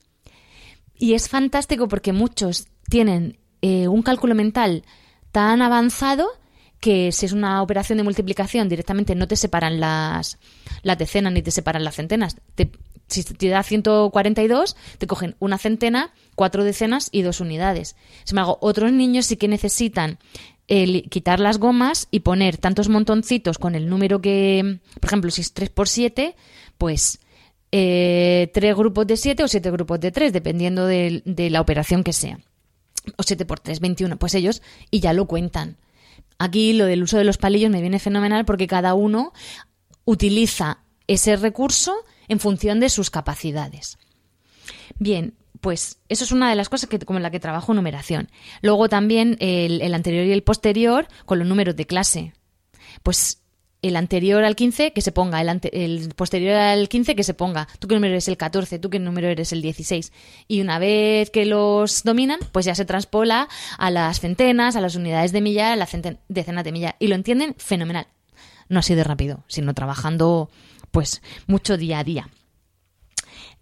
Y 0.98 1.14
es 1.14 1.28
fantástico 1.28 1.88
porque 1.88 2.12
muchos 2.12 2.68
tienen 2.88 3.38
eh, 3.62 3.88
un 3.88 4.02
cálculo 4.02 4.34
mental 4.34 4.84
tan 5.32 5.62
avanzado 5.62 6.28
que 6.80 7.12
si 7.12 7.26
es 7.26 7.32
una 7.32 7.62
operación 7.62 7.98
de 7.98 8.04
multiplicación 8.04 8.68
directamente 8.68 9.14
no 9.14 9.28
te 9.28 9.36
separan 9.36 9.78
las, 9.78 10.38
las 10.82 10.98
decenas 10.98 11.32
ni 11.32 11.42
te 11.42 11.50
separan 11.50 11.84
las 11.84 11.96
centenas. 11.96 12.36
si 13.06 13.22
te 13.22 13.48
da 13.48 13.62
142, 13.62 14.76
te 14.98 15.06
cogen 15.06 15.36
una 15.38 15.58
centena, 15.58 16.12
cuatro 16.34 16.64
decenas 16.64 17.08
y 17.12 17.22
dos 17.22 17.40
unidades. 17.40 17.96
Sin 18.24 18.38
embargo, 18.38 18.58
otros 18.62 18.92
niños 18.92 19.26
sí 19.26 19.36
que 19.36 19.48
necesitan 19.48 20.18
quitar 21.08 21.40
las 21.40 21.58
gomas 21.58 22.06
y 22.12 22.20
poner 22.20 22.56
tantos 22.56 22.88
montoncitos 22.88 23.58
con 23.58 23.74
el 23.74 23.88
número 23.88 24.20
que, 24.20 24.78
por 25.00 25.08
ejemplo, 25.08 25.30
si 25.32 25.40
es 25.40 25.52
3 25.52 25.68
por 25.70 25.88
7, 25.88 26.36
pues 26.78 27.18
eh, 27.72 28.50
tres 28.54 28.76
grupos 28.76 29.06
de 29.06 29.16
7 29.16 29.42
o 29.42 29.48
siete 29.48 29.70
grupos 29.72 29.98
de 29.98 30.12
3, 30.12 30.32
dependiendo 30.32 30.86
de, 30.86 31.22
de 31.24 31.50
la 31.50 31.60
operación 31.60 32.04
que 32.04 32.12
sea. 32.12 32.38
O 33.16 33.24
7 33.24 33.44
por 33.46 33.58
3, 33.58 33.80
21. 33.80 34.16
Pues 34.16 34.34
ellos 34.34 34.62
y 34.92 35.00
ya 35.00 35.12
lo 35.12 35.26
cuentan. 35.26 35.76
Aquí 36.40 36.72
lo 36.72 36.86
del 36.86 37.02
uso 37.02 37.18
de 37.18 37.24
los 37.24 37.36
palillos 37.36 37.70
me 37.70 37.82
viene 37.82 37.98
fenomenal 37.98 38.46
porque 38.46 38.66
cada 38.66 38.94
uno 38.94 39.34
utiliza 40.06 40.78
ese 41.06 41.36
recurso 41.36 41.94
en 42.28 42.40
función 42.40 42.80
de 42.80 42.88
sus 42.88 43.10
capacidades. 43.10 43.98
Bien, 44.98 45.34
pues 45.60 45.98
eso 46.08 46.24
es 46.24 46.32
una 46.32 46.48
de 46.48 46.56
las 46.56 46.70
cosas 46.70 46.88
que, 46.88 46.98
como 47.00 47.18
la 47.18 47.30
que 47.30 47.40
trabajo 47.40 47.74
numeración. 47.74 48.30
Luego 48.62 48.88
también 48.88 49.36
el, 49.40 49.82
el 49.82 49.92
anterior 49.92 50.24
y 50.24 50.32
el 50.32 50.42
posterior 50.42 51.08
con 51.26 51.38
los 51.38 51.46
números 51.46 51.76
de 51.76 51.86
clase. 51.86 52.32
Pues 53.02 53.39
el 53.82 53.96
anterior 53.96 54.44
al 54.44 54.56
15 54.56 54.92
que 54.92 55.00
se 55.00 55.12
ponga, 55.12 55.40
el, 55.40 56.14
posterior 56.14 56.54
al 56.54 56.88
15 56.88 57.14
que 57.14 57.24
se 57.24 57.34
ponga. 57.34 57.68
Tú 57.78 57.88
qué 57.88 57.94
número 57.94 58.12
eres 58.12 58.28
el 58.28 58.36
14, 58.36 58.78
tú 58.78 58.90
qué 58.90 58.98
número 58.98 59.28
eres 59.28 59.52
el 59.52 59.62
16. 59.62 60.12
Y 60.48 60.60
una 60.60 60.78
vez 60.78 61.30
que 61.30 61.46
los 61.46 62.02
dominan, 62.02 62.40
pues 62.52 62.66
ya 62.66 62.74
se 62.74 62.84
transpola 62.84 63.48
a 63.78 63.90
las 63.90 64.20
centenas, 64.20 64.76
a 64.76 64.80
las 64.80 64.96
unidades 64.96 65.32
de 65.32 65.40
millar, 65.40 65.72
a 65.72 65.76
las 65.76 65.90
decenas 66.28 66.64
de 66.64 66.72
millar. 66.72 66.96
Y 66.98 67.08
lo 67.08 67.14
entienden 67.14 67.54
fenomenal. 67.56 68.06
No 68.68 68.80
así 68.80 68.94
de 68.94 69.04
rápido, 69.04 69.44
sino 69.48 69.74
trabajando 69.74 70.50
pues 70.90 71.22
mucho 71.46 71.76
día 71.76 72.00
a 72.00 72.04
día. 72.04 72.28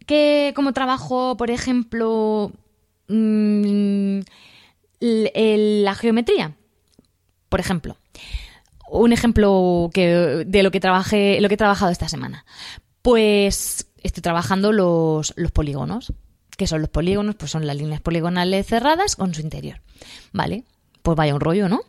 ¿Qué, 0.06 0.52
como 0.56 0.72
trabajo, 0.72 1.36
por 1.36 1.50
ejemplo, 1.50 2.52
mm, 3.08 4.20
la 5.00 5.94
geometría? 5.94 6.56
Por 7.48 7.60
ejemplo, 7.60 7.96
un 8.90 9.12
ejemplo 9.12 9.90
que, 9.92 10.44
de 10.46 10.62
lo 10.62 10.70
que 10.70 10.80
trabajé, 10.80 11.40
lo 11.40 11.48
que 11.48 11.54
he 11.54 11.58
trabajado 11.58 11.90
esta 11.90 12.08
semana. 12.08 12.44
Pues 13.02 13.88
estoy 14.02 14.22
trabajando 14.22 14.72
los, 14.72 15.32
los 15.36 15.52
polígonos. 15.52 16.12
¿Qué 16.56 16.66
son 16.66 16.80
los 16.80 16.90
polígonos? 16.90 17.36
Pues 17.36 17.50
son 17.50 17.66
las 17.66 17.76
líneas 17.76 18.00
poligonales 18.00 18.66
cerradas 18.66 19.16
con 19.16 19.34
su 19.34 19.40
interior. 19.40 19.80
¿Vale? 20.32 20.64
Pues 21.02 21.16
vaya 21.16 21.34
un 21.34 21.40
rollo, 21.40 21.68
¿no? 21.68 21.82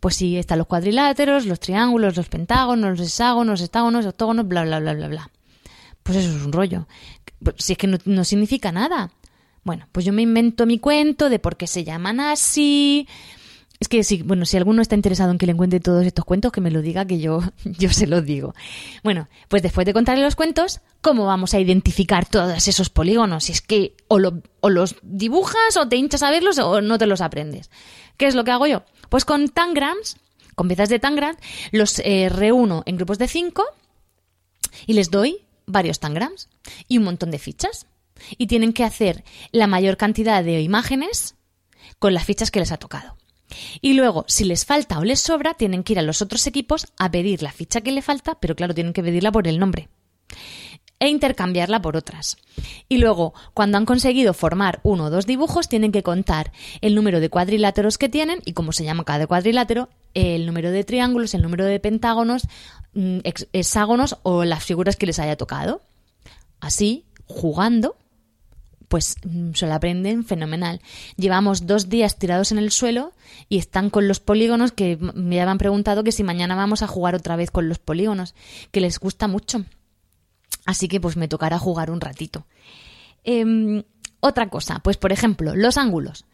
Pues 0.00 0.16
sí, 0.16 0.38
están 0.38 0.58
los 0.58 0.66
cuadriláteros, 0.66 1.46
los 1.46 1.60
triángulos, 1.60 2.16
los 2.16 2.28
pentágonos, 2.28 2.98
los 2.98 3.08
hexágonos, 3.08 3.60
los 3.60 3.68
hexágonos, 3.68 4.06
octógonos, 4.06 4.46
bla, 4.46 4.62
bla, 4.62 4.78
bla, 4.80 4.94
bla, 4.94 5.08
bla. 5.08 5.30
Pues 6.02 6.18
eso 6.18 6.36
es 6.36 6.42
un 6.42 6.52
rollo. 6.52 6.86
Si 7.56 7.72
es 7.72 7.78
que 7.78 7.86
no, 7.86 7.98
no 8.04 8.24
significa 8.24 8.72
nada. 8.72 9.10
Bueno, 9.64 9.86
pues 9.92 10.06
yo 10.06 10.12
me 10.12 10.22
invento 10.22 10.64
mi 10.64 10.78
cuento 10.78 11.28
de 11.28 11.38
por 11.38 11.56
qué 11.56 11.66
se 11.66 11.84
llaman 11.84 12.20
así, 12.20 13.06
es 13.80 13.88
que 13.88 14.02
sí, 14.02 14.22
bueno, 14.22 14.44
si 14.44 14.56
alguno 14.56 14.82
está 14.82 14.96
interesado 14.96 15.30
en 15.30 15.38
que 15.38 15.46
le 15.46 15.52
encuentre 15.52 15.78
todos 15.78 16.04
estos 16.04 16.24
cuentos, 16.24 16.50
que 16.50 16.60
me 16.60 16.70
lo 16.70 16.82
diga, 16.82 17.06
que 17.06 17.20
yo, 17.20 17.40
yo 17.64 17.90
se 17.90 18.06
los 18.06 18.24
digo. 18.24 18.54
Bueno, 19.04 19.28
pues 19.48 19.62
después 19.62 19.86
de 19.86 19.92
contarle 19.92 20.24
los 20.24 20.34
cuentos, 20.34 20.80
¿cómo 21.00 21.26
vamos 21.26 21.54
a 21.54 21.60
identificar 21.60 22.26
todos 22.26 22.66
esos 22.66 22.90
polígonos? 22.90 23.44
Si 23.44 23.52
es 23.52 23.60
que 23.60 23.94
o, 24.08 24.18
los 24.18 24.96
dibujas 25.02 25.76
o 25.76 25.88
te 25.88 25.96
hinchas 25.96 26.22
a 26.24 26.30
verlos 26.30 26.58
o 26.58 26.80
no 26.80 26.98
te 26.98 27.06
los 27.06 27.20
aprendes. 27.20 27.70
¿Qué 28.16 28.26
es 28.26 28.34
lo 28.34 28.42
que 28.42 28.50
hago 28.50 28.66
yo? 28.66 28.82
Pues 29.08 29.24
con 29.24 29.48
tangrams, 29.48 30.16
con 30.56 30.66
piezas 30.66 30.88
de 30.88 30.98
tangram, 30.98 31.36
los 31.70 32.00
eh, 32.00 32.28
reúno 32.28 32.82
en 32.84 32.96
grupos 32.96 33.18
de 33.18 33.28
cinco 33.28 33.64
y 34.86 34.94
les 34.94 35.10
doy 35.10 35.46
varios 35.66 36.00
tangrams 36.00 36.48
y 36.88 36.98
un 36.98 37.04
montón 37.04 37.30
de 37.30 37.38
fichas. 37.38 37.86
Y 38.36 38.48
tienen 38.48 38.72
que 38.72 38.82
hacer 38.82 39.22
la 39.52 39.68
mayor 39.68 39.96
cantidad 39.96 40.42
de 40.42 40.60
imágenes 40.60 41.36
con 42.00 42.14
las 42.14 42.24
fichas 42.24 42.50
que 42.50 42.58
les 42.58 42.72
ha 42.72 42.76
tocado. 42.76 43.16
Y 43.80 43.94
luego, 43.94 44.24
si 44.28 44.44
les 44.44 44.64
falta 44.64 44.98
o 44.98 45.04
les 45.04 45.20
sobra, 45.20 45.54
tienen 45.54 45.82
que 45.82 45.94
ir 45.94 45.98
a 45.98 46.02
los 46.02 46.22
otros 46.22 46.46
equipos 46.46 46.86
a 46.98 47.10
pedir 47.10 47.42
la 47.42 47.52
ficha 47.52 47.80
que 47.80 47.92
le 47.92 48.02
falta, 48.02 48.38
pero 48.40 48.54
claro, 48.54 48.74
tienen 48.74 48.92
que 48.92 49.02
pedirla 49.02 49.32
por 49.32 49.48
el 49.48 49.58
nombre 49.58 49.88
e 51.00 51.08
intercambiarla 51.08 51.80
por 51.80 51.96
otras. 51.96 52.38
Y 52.88 52.98
luego, 52.98 53.34
cuando 53.54 53.78
han 53.78 53.86
conseguido 53.86 54.34
formar 54.34 54.80
uno 54.82 55.04
o 55.04 55.10
dos 55.10 55.26
dibujos, 55.26 55.68
tienen 55.68 55.92
que 55.92 56.02
contar 56.02 56.52
el 56.80 56.94
número 56.94 57.20
de 57.20 57.28
cuadriláteros 57.28 57.98
que 57.98 58.08
tienen 58.08 58.40
y 58.44 58.52
cómo 58.52 58.72
se 58.72 58.84
llama 58.84 59.04
cada 59.04 59.26
cuadrilátero, 59.26 59.88
el 60.14 60.46
número 60.46 60.70
de 60.70 60.84
triángulos, 60.84 61.34
el 61.34 61.42
número 61.42 61.64
de 61.64 61.78
pentágonos, 61.78 62.48
mm, 62.94 63.18
hexágonos 63.52 64.16
o 64.22 64.44
las 64.44 64.64
figuras 64.64 64.96
que 64.96 65.06
les 65.06 65.18
haya 65.18 65.36
tocado. 65.36 65.82
Así, 66.60 67.04
jugando, 67.26 67.96
pues 68.88 69.16
mm, 69.24 69.52
se 69.52 69.66
lo 69.66 69.74
aprenden 69.74 70.24
fenomenal. 70.24 70.80
Llevamos 71.16 71.66
dos 71.66 71.88
días 71.88 72.18
tirados 72.18 72.52
en 72.52 72.58
el 72.58 72.70
suelo 72.70 73.12
y 73.48 73.58
están 73.58 73.90
con 73.90 74.08
los 74.08 74.20
polígonos 74.20 74.72
que 74.72 74.96
me 74.96 75.40
habían 75.40 75.58
preguntado 75.58 76.02
que 76.02 76.12
si 76.12 76.24
mañana 76.24 76.54
vamos 76.54 76.82
a 76.82 76.88
jugar 76.88 77.14
otra 77.14 77.36
vez 77.36 77.50
con 77.50 77.68
los 77.68 77.78
polígonos, 77.78 78.34
que 78.72 78.80
les 78.80 78.98
gusta 78.98 79.28
mucho. 79.28 79.64
Así 80.64 80.88
que 80.88 81.00
pues 81.00 81.16
me 81.16 81.28
tocará 81.28 81.58
jugar 81.58 81.90
un 81.90 82.00
ratito. 82.00 82.46
Em, 83.24 83.84
otra 84.20 84.48
cosa, 84.48 84.80
pues 84.80 84.96
por 84.96 85.12
ejemplo, 85.12 85.54
los 85.54 85.76
ángulos. 85.76 86.24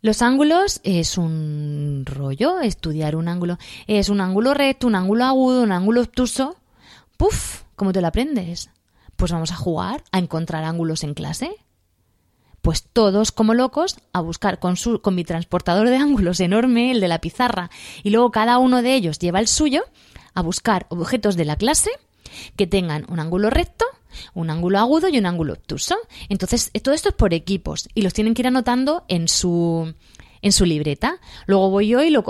Los 0.00 0.20
ángulos 0.20 0.80
es 0.84 1.16
un 1.16 2.02
rollo, 2.04 2.60
estudiar 2.60 3.16
un 3.16 3.28
ángulo. 3.28 3.58
Es 3.86 4.10
un 4.10 4.20
ángulo 4.20 4.52
recto, 4.52 4.86
un 4.86 4.96
ángulo 4.96 5.24
agudo, 5.24 5.62
un 5.62 5.72
ángulo 5.72 6.02
obtuso. 6.02 6.56
Puf, 7.16 7.62
¿cómo 7.74 7.92
te 7.92 8.02
lo 8.02 8.08
aprendes? 8.08 8.70
Pues 9.16 9.32
vamos 9.32 9.52
a 9.52 9.56
jugar 9.56 10.04
a 10.12 10.18
encontrar 10.18 10.64
ángulos 10.64 11.04
en 11.04 11.14
clase 11.14 11.56
pues 12.64 12.82
todos 12.82 13.30
como 13.30 13.52
locos 13.52 13.98
a 14.14 14.22
buscar 14.22 14.58
con, 14.58 14.76
su, 14.76 15.02
con 15.02 15.14
mi 15.14 15.22
transportador 15.22 15.90
de 15.90 15.98
ángulos 15.98 16.40
enorme, 16.40 16.92
el 16.92 17.00
de 17.00 17.08
la 17.08 17.20
pizarra, 17.20 17.68
y 18.02 18.08
luego 18.08 18.30
cada 18.30 18.56
uno 18.56 18.80
de 18.80 18.94
ellos 18.94 19.18
lleva 19.18 19.38
el 19.38 19.48
suyo 19.48 19.82
a 20.32 20.40
buscar 20.40 20.86
objetos 20.88 21.36
de 21.36 21.44
la 21.44 21.56
clase 21.56 21.90
que 22.56 22.66
tengan 22.66 23.04
un 23.08 23.20
ángulo 23.20 23.50
recto, 23.50 23.84
un 24.32 24.48
ángulo 24.48 24.78
agudo 24.78 25.08
y 25.08 25.18
un 25.18 25.26
ángulo 25.26 25.52
obtuso. 25.52 25.96
Entonces, 26.30 26.70
todo 26.82 26.94
esto 26.94 27.10
es 27.10 27.14
por 27.14 27.34
equipos 27.34 27.86
y 27.94 28.00
los 28.00 28.14
tienen 28.14 28.32
que 28.32 28.40
ir 28.40 28.48
anotando 28.48 29.04
en 29.08 29.28
su, 29.28 29.92
en 30.40 30.52
su 30.52 30.64
libreta. 30.64 31.20
Luego 31.44 31.68
voy 31.68 31.88
yo 31.88 32.02
y 32.02 32.08
lo... 32.08 32.24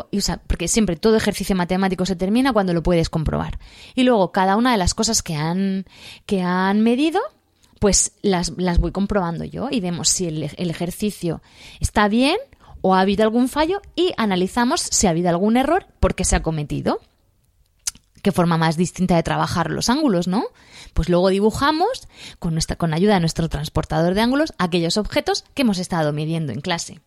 porque 0.49 0.67
siempre 0.67 0.97
todo 0.97 1.17
ejercicio 1.17 1.55
matemático 1.55 2.07
se 2.07 2.17
termina 2.17 2.53
cuando 2.53 2.75
lo 2.75 2.83
puedes 2.83 3.09
comprobar. 3.09 3.61
Y 3.95 4.03
luego 4.03 4.33
cada 4.33 4.57
una 4.57 4.73
de 4.73 4.79
las 4.79 4.95
cosas 4.95 5.23
que 5.23 5.37
han, 5.37 5.87
que 6.27 6.43
han 6.43 6.81
medido, 6.81 7.21
pues 7.85 8.13
las, 8.23 8.55
las 8.57 8.79
voy 8.79 8.93
comprobando 8.93 9.45
yo 9.45 9.69
y 9.71 9.81
vemos 9.81 10.09
si 10.09 10.25
el, 10.25 10.43
ejercicio 10.57 11.43
está 11.81 12.09
bien 12.09 12.39
o 12.81 12.95
ha 12.95 13.01
habido 13.01 13.25
algún 13.25 13.47
fallo 13.47 13.83
y 13.95 14.15
analizamos 14.17 14.81
si 14.81 15.07
ha 15.07 15.11
habido 15.11 15.29
algún 15.29 15.59
error 15.59 15.87
porque 16.01 16.25
se 16.25 16.35
ha 16.35 16.43
cometido. 16.43 16.99
Qué 18.23 18.33
forma 18.33 18.57
más 18.57 18.79
distinta 18.79 19.17
de 19.17 19.23
trabajar 19.23 19.71
los 19.71 19.91
ángulos, 19.91 20.29
¿no? 20.29 20.45
Pues 20.95 21.11
luego 21.11 21.29
dibujamos 21.29 22.09
con, 22.39 22.55
nuestra, 22.55 22.77
con 22.77 22.95
ayuda 22.95 23.13
de 23.13 23.21
nuestro 23.21 23.51
transportador 23.51 24.15
de 24.15 24.23
ángulos 24.23 24.55
aquellos 24.57 24.97
objetos 24.97 25.45
que 25.53 25.61
hemos 25.61 25.77
estado 25.77 26.15
midiendo 26.15 26.55
en 26.55 26.63
clase. 26.63 27.03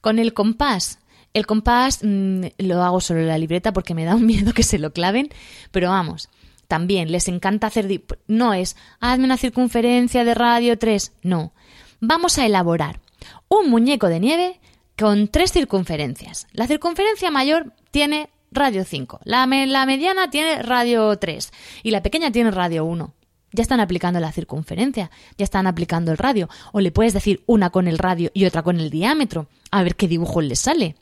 Con 0.00 0.18
el 0.18 0.32
compás. 0.32 0.98
El 1.34 1.44
compás 1.44 1.98
mm, 2.02 2.44
lo 2.56 2.82
hago 2.82 3.02
solo 3.02 3.20
en 3.20 3.28
la 3.28 3.36
libreta 3.36 3.74
porque 3.74 3.92
me 3.92 4.06
da 4.06 4.14
un 4.14 4.24
miedo 4.24 4.54
que 4.54 4.62
se 4.62 4.78
lo 4.78 4.94
claven, 4.94 5.28
pero 5.72 5.90
vamos, 5.90 6.30
también 6.70 7.10
les 7.10 7.26
encanta 7.26 7.66
hacer... 7.66 7.88
No 8.28 8.54
es, 8.54 8.76
hazme 9.00 9.24
una 9.24 9.36
circunferencia 9.36 10.24
de 10.24 10.34
radio 10.34 10.78
3, 10.78 11.14
no. 11.22 11.52
Vamos 11.98 12.38
a 12.38 12.46
elaborar 12.46 13.00
un 13.48 13.68
muñeco 13.68 14.06
de 14.06 14.20
nieve 14.20 14.60
con 14.96 15.26
tres 15.26 15.50
circunferencias. 15.50 16.46
La 16.52 16.68
circunferencia 16.68 17.32
mayor 17.32 17.74
tiene 17.90 18.30
radio 18.52 18.84
5, 18.84 19.18
la, 19.24 19.46
la 19.46 19.84
mediana 19.84 20.30
tiene 20.30 20.62
radio 20.62 21.18
3 21.18 21.52
y 21.82 21.90
la 21.90 22.02
pequeña 22.02 22.30
tiene 22.30 22.52
radio 22.52 22.84
1 22.84 23.14
ya 23.52 23.62
están 23.62 23.80
aplicando 23.80 24.20
la 24.20 24.30
circunferencia, 24.30 25.10
ya 25.36 25.42
están 25.42 25.66
aplicando 25.66 26.12
el 26.12 26.18
radio, 26.18 26.48
o 26.70 26.78
le 26.78 26.92
puedes 26.92 27.12
decir 27.12 27.42
una 27.46 27.70
con 27.70 27.88
el 27.88 27.98
radio 27.98 28.30
y 28.32 28.44
otra 28.44 28.62
con 28.62 28.78
el 28.78 28.90
diámetro, 28.90 29.48
a 29.72 29.82
ver 29.82 29.96
qué 29.96 30.06
dibujo 30.06 30.40
les 30.40 30.60
sale. 30.60 30.94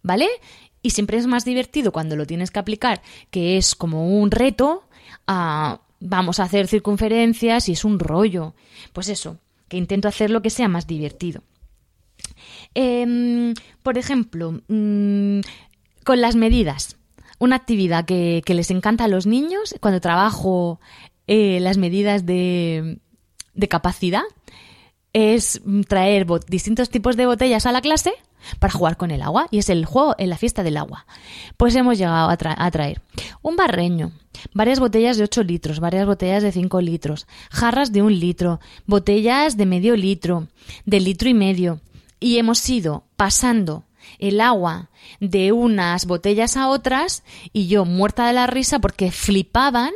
¿Vale? 0.00 0.28
Y 0.80 0.90
siempre 0.90 1.18
es 1.18 1.26
más 1.26 1.44
divertido 1.44 1.90
cuando 1.90 2.14
lo 2.14 2.24
tienes 2.24 2.52
que 2.52 2.60
aplicar, 2.60 3.02
que 3.30 3.56
es 3.56 3.74
como 3.74 4.16
un 4.16 4.30
reto, 4.30 4.84
vamos 6.00 6.40
a 6.40 6.44
hacer 6.44 6.66
circunferencias 6.66 7.68
y 7.68 7.72
es 7.72 7.84
un 7.84 7.98
rollo. 7.98 8.54
Pues 8.92 9.08
eso, 9.08 9.38
que 9.68 9.76
intento 9.76 10.08
hacer 10.08 10.30
lo 10.30 10.42
que 10.42 10.50
sea 10.50 10.68
más 10.68 10.86
divertido. 10.86 11.42
Em, 12.74 13.54
por 13.82 13.98
ejemplo, 13.98 14.60
mm, 14.68 15.40
con 16.04 16.20
las 16.20 16.36
medidas. 16.36 16.96
Una 17.38 17.56
actividad 17.56 18.04
que, 18.04 18.42
les 18.46 18.70
encanta 18.70 19.04
a 19.04 19.08
los 19.08 19.26
niños 19.26 19.74
cuando 19.80 20.00
trabajo 20.00 20.80
eh, 21.26 21.58
las 21.60 21.76
medidas 21.76 22.24
de 22.24 22.98
capacidad 23.68 24.22
es 25.12 25.60
traer 25.88 26.26
distintos 26.48 26.90
tipos 26.90 27.16
de 27.16 27.26
botellas 27.26 27.66
a 27.66 27.72
la 27.72 27.80
clase 27.80 28.12
para 28.58 28.72
jugar 28.72 28.96
con 28.96 29.10
el 29.10 29.22
agua 29.22 29.46
y 29.50 29.58
es 29.58 29.68
el 29.68 29.84
juego 29.84 30.14
en 30.18 30.30
la 30.30 30.38
fiesta 30.38 30.62
del 30.62 30.76
agua. 30.76 31.06
Pues 31.56 31.74
hemos 31.74 31.98
llegado 31.98 32.30
a, 32.30 32.70
traer 32.70 33.00
un 33.42 33.56
barreño, 33.56 34.12
varias 34.52 34.80
botellas 34.80 35.16
de 35.16 35.24
8 35.24 35.42
litros, 35.44 35.80
varias 35.80 36.06
botellas 36.06 36.42
de 36.42 36.52
5 36.52 36.80
litros, 36.80 37.26
jarras 37.50 37.92
de 37.92 38.02
un 38.02 38.18
litro, 38.18 38.60
botellas 38.86 39.56
de 39.56 39.66
medio 39.66 39.96
litro, 39.96 40.48
de 40.84 41.00
litro 41.00 41.28
y 41.28 41.34
medio 41.34 41.80
y 42.22 42.38
hemos 42.38 42.68
ido 42.70 43.04
pasando 43.16 43.84
el 44.18 44.40
agua 44.40 44.90
de 45.20 45.52
unas 45.52 46.06
botellas 46.06 46.56
a 46.56 46.68
otras 46.68 47.24
y 47.52 47.66
yo 47.66 47.84
muerta 47.84 48.26
de 48.26 48.32
la 48.32 48.46
risa 48.46 48.78
porque 48.78 49.10
flipaban 49.10 49.92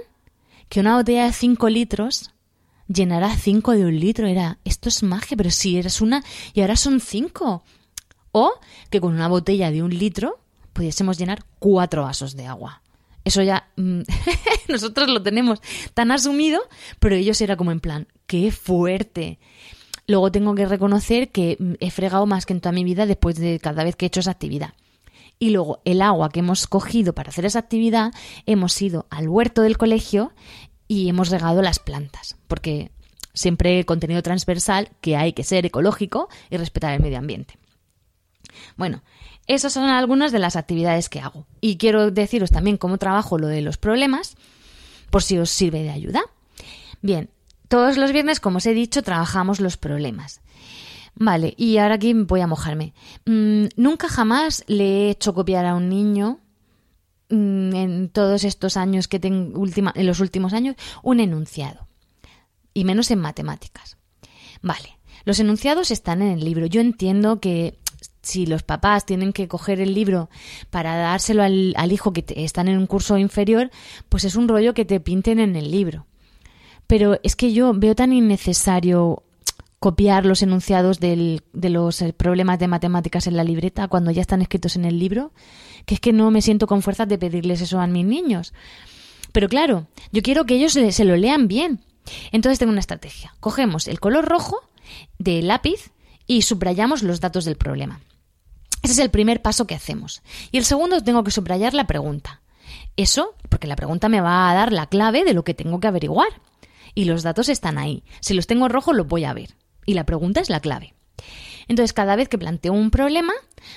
que 0.68 0.80
una 0.80 0.96
botella 0.96 1.24
de 1.24 1.32
5 1.32 1.68
litros 1.68 2.32
llenará 2.88 3.36
5 3.36 3.72
de 3.72 3.84
un 3.84 3.98
litro. 3.98 4.26
Era, 4.26 4.58
esto 4.64 4.88
es 4.88 5.02
magia, 5.02 5.36
pero 5.36 5.50
si 5.50 5.78
eres 5.78 6.00
una 6.00 6.24
y 6.52 6.60
ahora 6.60 6.76
son 6.76 7.00
5. 7.00 7.62
O 8.38 8.52
que 8.90 9.00
con 9.00 9.14
una 9.14 9.28
botella 9.28 9.70
de 9.70 9.82
un 9.82 9.96
litro 9.96 10.38
pudiésemos 10.74 11.16
llenar 11.16 11.46
cuatro 11.58 12.02
vasos 12.02 12.36
de 12.36 12.44
agua. 12.44 12.82
Eso 13.24 13.42
ya 13.42 13.70
mm, 13.76 14.02
nosotros 14.68 15.08
lo 15.08 15.22
tenemos 15.22 15.62
tan 15.94 16.10
asumido, 16.10 16.60
pero 17.00 17.14
ellos 17.14 17.40
era 17.40 17.56
como 17.56 17.72
en 17.72 17.80
plan, 17.80 18.08
qué 18.26 18.52
fuerte. 18.52 19.38
Luego 20.06 20.30
tengo 20.32 20.54
que 20.54 20.66
reconocer 20.66 21.32
que 21.32 21.56
mm, 21.58 21.72
he 21.80 21.90
fregado 21.90 22.26
más 22.26 22.44
que 22.44 22.52
en 22.52 22.60
toda 22.60 22.72
mi 22.72 22.84
vida 22.84 23.06
después 23.06 23.36
de 23.36 23.58
cada 23.58 23.84
vez 23.84 23.96
que 23.96 24.04
he 24.04 24.08
hecho 24.08 24.20
esa 24.20 24.32
actividad. 24.32 24.74
Y 25.38 25.48
luego 25.48 25.80
el 25.86 26.02
agua 26.02 26.28
que 26.28 26.40
hemos 26.40 26.66
cogido 26.66 27.14
para 27.14 27.30
hacer 27.30 27.46
esa 27.46 27.60
actividad, 27.60 28.12
hemos 28.44 28.82
ido 28.82 29.06
al 29.08 29.30
huerto 29.30 29.62
del 29.62 29.78
colegio 29.78 30.34
y 30.88 31.08
hemos 31.08 31.30
regado 31.30 31.62
las 31.62 31.78
plantas, 31.78 32.36
porque 32.48 32.90
siempre 33.32 33.82
contenido 33.86 34.22
transversal 34.22 34.90
que 35.00 35.16
hay 35.16 35.32
que 35.32 35.42
ser 35.42 35.64
ecológico 35.64 36.28
y 36.50 36.58
respetar 36.58 36.92
el 36.92 37.00
medio 37.00 37.16
ambiente. 37.16 37.58
Bueno, 38.76 39.02
esas 39.46 39.72
son 39.72 39.88
algunas 39.88 40.32
de 40.32 40.38
las 40.38 40.56
actividades 40.56 41.08
que 41.08 41.20
hago. 41.20 41.46
Y 41.60 41.76
quiero 41.76 42.10
deciros 42.10 42.50
también 42.50 42.76
cómo 42.76 42.98
trabajo 42.98 43.38
lo 43.38 43.46
de 43.46 43.62
los 43.62 43.76
problemas, 43.76 44.36
por 45.10 45.22
si 45.22 45.38
os 45.38 45.50
sirve 45.50 45.82
de 45.82 45.90
ayuda. 45.90 46.22
Bien, 47.02 47.30
todos 47.68 47.96
los 47.96 48.12
viernes, 48.12 48.40
como 48.40 48.58
os 48.58 48.66
he 48.66 48.74
dicho, 48.74 49.02
trabajamos 49.02 49.60
los 49.60 49.76
problemas. 49.76 50.40
Vale, 51.14 51.54
y 51.56 51.78
ahora 51.78 51.94
aquí 51.94 52.12
voy 52.12 52.40
a 52.40 52.46
mojarme. 52.46 52.92
Mm, 53.24 53.66
nunca 53.76 54.08
jamás 54.08 54.64
le 54.66 54.84
he 54.84 55.10
hecho 55.10 55.32
copiar 55.32 55.64
a 55.64 55.74
un 55.74 55.88
niño 55.88 56.40
mm, 57.30 57.74
en 57.74 58.08
todos 58.10 58.44
estos 58.44 58.76
años 58.76 59.08
que 59.08 59.18
tengo, 59.18 59.64
en 59.94 60.06
los 60.06 60.20
últimos 60.20 60.52
años, 60.52 60.76
un 61.02 61.20
enunciado. 61.20 61.88
Y 62.74 62.84
menos 62.84 63.10
en 63.10 63.20
matemáticas. 63.20 63.96
Vale, 64.60 64.98
los 65.24 65.40
enunciados 65.40 65.90
están 65.90 66.20
en 66.20 66.32
el 66.32 66.44
libro. 66.44 66.66
Yo 66.66 66.82
entiendo 66.82 67.40
que 67.40 67.78
si 68.26 68.46
los 68.46 68.62
papás 68.62 69.06
tienen 69.06 69.32
que 69.32 69.48
coger 69.48 69.80
el 69.80 69.94
libro 69.94 70.28
para 70.70 70.96
dárselo 70.96 71.42
al, 71.42 71.92
hijo 71.92 72.12
que 72.12 72.24
están 72.36 72.68
en 72.68 72.78
un 72.78 72.86
curso 72.86 73.18
inferior, 73.18 73.70
pues 74.08 74.24
es 74.24 74.34
un 74.34 74.48
rollo 74.48 74.74
que 74.74 74.84
te 74.84 75.00
pinten 75.00 75.38
en 75.38 75.56
el 75.56 75.70
libro. 75.70 76.06
Pero 76.86 77.18
es 77.22 77.36
que 77.36 77.52
yo 77.52 77.72
veo 77.74 77.94
tan 77.94 78.12
innecesario 78.12 79.22
copiar 79.78 80.26
los 80.26 80.42
enunciados 80.42 80.98
de 80.98 81.40
los 81.52 82.02
eh, 82.02 82.12
problemas 82.12 82.58
de 82.58 82.68
matemáticas 82.68 83.26
en 83.26 83.36
la 83.36 83.44
libreta 83.44 83.88
cuando 83.88 84.10
ya 84.10 84.22
están 84.22 84.42
escritos 84.42 84.74
en 84.74 84.84
el 84.84 84.98
libro, 84.98 85.32
que 85.84 85.94
es 85.94 86.00
que 86.00 86.12
no 86.12 86.30
me 86.30 86.42
siento 86.42 86.66
con 86.66 86.82
fuerzas 86.82 87.08
de 87.08 87.18
pedirles 87.18 87.60
eso 87.60 87.78
a 87.78 87.86
mis 87.86 88.04
niños. 88.04 88.52
Pero 89.32 89.48
claro, 89.48 89.86
yo 90.12 90.22
quiero 90.22 90.46
que 90.46 90.54
ellos 90.54 90.72
se 90.72 91.04
lo 91.04 91.16
lean 91.16 91.46
bien. 91.46 91.80
Entonces 92.32 92.58
tengo 92.58 92.72
una 92.72 92.80
estrategia. 92.80 93.34
Cogemos 93.40 93.86
el 93.86 94.00
color 94.00 94.24
rojo 94.24 94.60
del 95.18 95.48
lápiz 95.48 95.90
y 96.26 96.42
subrayamos 96.42 97.02
los 97.02 97.20
datos 97.20 97.44
del 97.44 97.56
problema. 97.56 98.00
Ese 98.82 98.92
es 98.92 98.98
el 98.98 99.10
primer 99.10 99.42
paso 99.42 99.66
que 99.66 99.74
hacemos. 99.74 100.22
Y 100.52 100.58
el 100.58 100.64
segundo 100.64 101.02
tengo 101.02 101.24
que 101.24 101.30
subrayar 101.30 101.74
la 101.74 101.86
pregunta. 101.86 102.40
Eso, 102.96 103.34
porque 103.48 103.66
la 103.66 103.76
pregunta 103.76 104.08
me 104.08 104.20
va 104.20 104.50
a 104.50 104.54
dar 104.54 104.72
la 104.72 104.86
clave 104.86 105.24
de 105.24 105.34
lo 105.34 105.44
que 105.44 105.54
tengo 105.54 105.80
que 105.80 105.88
averiguar. 105.88 106.28
Y 106.94 107.04
los 107.04 107.22
datos 107.22 107.48
están 107.48 107.78
ahí. 107.78 108.04
Si 108.20 108.34
los 108.34 108.46
tengo 108.46 108.68
rojos 108.68 108.96
los 108.96 109.06
voy 109.06 109.24
a 109.24 109.34
ver. 109.34 109.54
Y 109.84 109.94
la 109.94 110.04
pregunta 110.04 110.40
es 110.40 110.50
la 110.50 110.60
clave. 110.60 110.94
Entonces, 111.68 111.92
cada 111.92 112.16
vez 112.16 112.28
que 112.28 112.38
planteo 112.38 112.72
un 112.72 112.90
problema, 112.90 113.32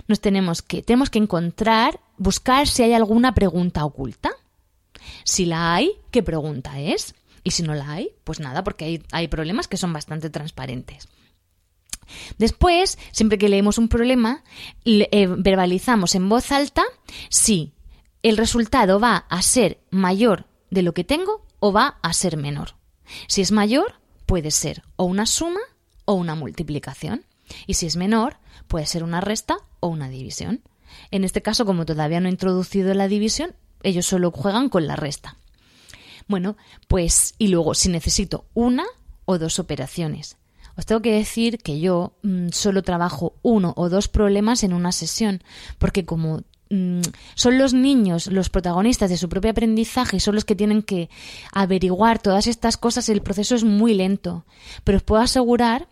nos 0.08 0.22
tenemos 0.22 0.62
que, 0.62 0.82
tenemos 0.82 1.10
que 1.10 1.20
encontrar, 1.20 2.00
buscar 2.18 2.68
si 2.68 2.84
hay 2.84 2.94
alguna 2.94 3.34
pregunta 3.34 3.84
oculta. 3.84 4.32
Si 5.24 5.46
la 5.46 5.76
hay, 5.76 5.92
¿qué 6.12 6.22
pregunta 6.22 6.80
es? 6.80 7.16
Y 7.44 7.52
si 7.52 7.64
no 7.64 7.74
la 7.74 7.92
hay, 7.92 8.12
pues 8.24 8.40
nada, 8.40 8.64
porque 8.64 8.86
hay, 8.86 9.04
hay 9.12 9.28
problemas 9.28 9.68
que 9.68 9.78
son 9.78 9.92
bastante 9.92 10.30
transparentes. 10.30 11.08
Después, 12.38 12.98
siempre 13.12 13.38
que 13.38 13.50
leemos 13.50 13.78
un 13.78 13.88
problema, 13.88 14.44
eh, 14.86 15.28
verbalizamos 15.28 16.16
en 16.16 16.30
voz 16.30 16.52
alta 16.52 16.84
si 17.30 17.74
el 18.24 18.38
resultado 18.38 19.00
va 19.00 19.18
a 19.30 19.42
ser 19.42 19.80
mayor 19.90 20.46
de 20.70 20.84
lo 20.84 20.94
que 20.94 21.04
tengo 21.04 21.46
o 21.60 21.72
va 21.72 22.00
a 22.02 22.14
ser 22.14 22.38
menor. 22.38 22.76
Si 23.28 23.42
es 23.42 23.52
mayor, 23.52 23.96
puede 24.26 24.52
ser 24.52 24.84
o 24.96 25.06
una 25.06 25.26
suma 25.26 25.62
o 26.06 26.14
una 26.14 26.36
multiplicación. 26.36 27.26
Y 27.66 27.76
si 27.76 27.86
es 27.88 27.96
menor, 27.96 28.38
puede 28.68 28.86
ser 28.86 29.04
una 29.04 29.22
resta 29.22 29.58
o 29.80 29.88
una 29.88 30.10
división. 30.10 30.62
En 31.12 31.24
este 31.24 31.42
caso, 31.42 31.66
como 31.66 31.86
todavía 31.86 32.20
no 32.20 32.28
he 32.28 32.32
introducido 32.32 32.94
la 32.94 33.08
división, 33.08 33.56
ellos 33.84 34.06
solo 34.06 34.32
juegan 34.32 34.70
con 34.70 34.88
la 34.88 34.96
resta. 34.96 35.38
Bueno, 36.28 36.58
pues 36.88 37.34
y 37.38 37.48
luego 37.48 37.74
si 37.74 37.90
necesito 37.90 38.46
una 38.54 38.86
o 39.26 39.38
dos 39.38 39.60
operaciones. 39.60 40.38
Os 40.80 40.86
tengo 40.86 41.02
que 41.02 41.12
decir 41.12 41.58
que 41.58 41.82
yo 41.82 42.14
mm, 42.24 42.52
solo 42.52 42.84
trabajo 42.84 43.34
uno 43.42 43.74
o 43.76 43.90
dos 43.90 44.08
problemas 44.08 44.64
en 44.64 44.72
una 44.72 44.94
sesión, 44.94 45.44
porque 45.78 46.06
como 46.06 46.44
mm, 46.70 47.02
son 47.36 47.58
los 47.58 47.74
niños 47.74 48.28
los 48.28 48.50
protagonistas 48.50 49.10
de 49.10 49.18
su 49.18 49.28
propio 49.28 49.52
aprendizaje 49.52 50.16
y 50.16 50.20
son 50.22 50.36
los 50.36 50.46
que 50.46 50.56
tienen 50.56 50.82
que 50.82 51.10
averiguar 51.52 52.20
todas 52.20 52.48
estas 52.48 52.78
cosas, 52.78 53.10
el 53.10 53.22
proceso 53.22 53.56
es 53.56 53.66
muy 53.66 53.94
lento. 53.94 54.46
Pero 54.86 55.00
os 55.00 55.04
puedo 55.04 55.22
asegurar 55.22 55.90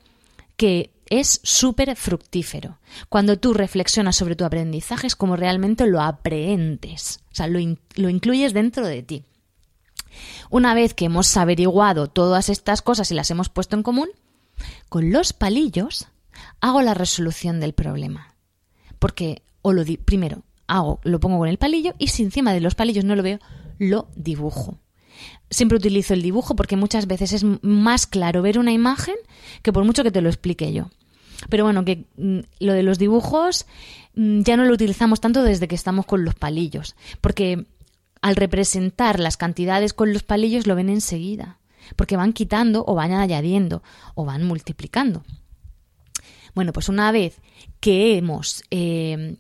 que 0.55 0.93
es 1.09 1.41
súper 1.43 1.93
fructífero. 1.97 2.79
Cuando 3.09 3.37
tú 3.37 3.53
reflexionas 3.53 4.15
sobre 4.15 4.37
tu 4.37 4.45
aprendizaje 4.45 5.07
es 5.07 5.17
como 5.17 5.35
realmente 5.35 5.85
lo 5.85 5.99
aprendes, 5.99 7.19
o 7.29 7.35
sea, 7.35 7.47
lo, 7.47 7.59
lo 7.95 8.07
incluyes 8.07 8.53
dentro 8.53 8.87
de 8.87 9.03
ti. 9.03 9.25
Una 10.49 10.73
vez 10.73 10.93
que 10.93 11.05
hemos 11.05 11.35
averiguado 11.35 12.07
todas 12.07 12.47
estas 12.47 12.81
cosas 12.81 13.11
y 13.11 13.15
las 13.15 13.29
hemos 13.31 13.49
puesto 13.49 13.75
en 13.75 13.83
común, 13.83 14.07
con 14.89 15.11
los 15.11 15.33
palillos 15.33 16.07
hago 16.59 16.81
la 16.81 16.93
resolución 16.93 17.59
del 17.59 17.73
problema. 17.73 18.33
Porque, 18.99 19.43
o 19.61 19.73
lo 19.73 19.83
di 19.83 19.97
primero, 19.97 20.43
hago, 20.67 20.99
lo 21.03 21.19
pongo 21.19 21.39
con 21.39 21.49
el 21.49 21.57
palillo 21.57 21.93
y 21.97 22.07
si 22.07 22.23
encima 22.23 22.53
de 22.53 22.61
los 22.61 22.75
palillos 22.75 23.05
no 23.05 23.15
lo 23.15 23.23
veo, 23.23 23.39
lo 23.79 24.07
dibujo. 24.15 24.79
Siempre 25.49 25.77
utilizo 25.77 26.13
el 26.13 26.21
dibujo 26.21 26.55
porque 26.55 26.75
muchas 26.75 27.07
veces 27.07 27.33
es 27.33 27.43
más 27.61 28.05
claro 28.05 28.41
ver 28.41 28.59
una 28.59 28.71
imagen 28.71 29.15
que 29.61 29.73
por 29.73 29.83
mucho 29.83 30.03
que 30.03 30.11
te 30.11 30.21
lo 30.21 30.29
explique 30.29 30.73
yo. 30.73 30.89
Pero 31.49 31.63
bueno, 31.63 31.85
que 31.85 32.05
mm, 32.17 32.39
lo 32.59 32.73
de 32.73 32.83
los 32.83 32.97
dibujos 32.97 33.65
mm, 34.15 34.41
ya 34.41 34.57
no 34.57 34.65
lo 34.65 34.73
utilizamos 34.73 35.21
tanto 35.21 35.43
desde 35.43 35.67
que 35.67 35.75
estamos 35.75 36.05
con 36.05 36.25
los 36.25 36.35
palillos, 36.35 36.95
porque 37.21 37.65
al 38.21 38.35
representar 38.35 39.19
las 39.19 39.37
cantidades 39.37 39.93
con 39.93 40.13
los 40.13 40.23
palillos 40.23 40.67
lo 40.67 40.75
ven 40.75 40.89
enseguida, 40.89 41.59
porque 41.95 42.17
van 42.17 42.33
quitando 42.33 42.83
o 42.85 42.95
van 42.95 43.11
añadiendo 43.11 43.83
o 44.15 44.25
van 44.25 44.43
multiplicando. 44.43 45.23
Bueno, 46.53 46.73
pues 46.73 46.89
una 46.89 47.11
vez 47.11 47.39
que 47.79 48.17
hemos 48.17 48.63
eh, 48.71 49.37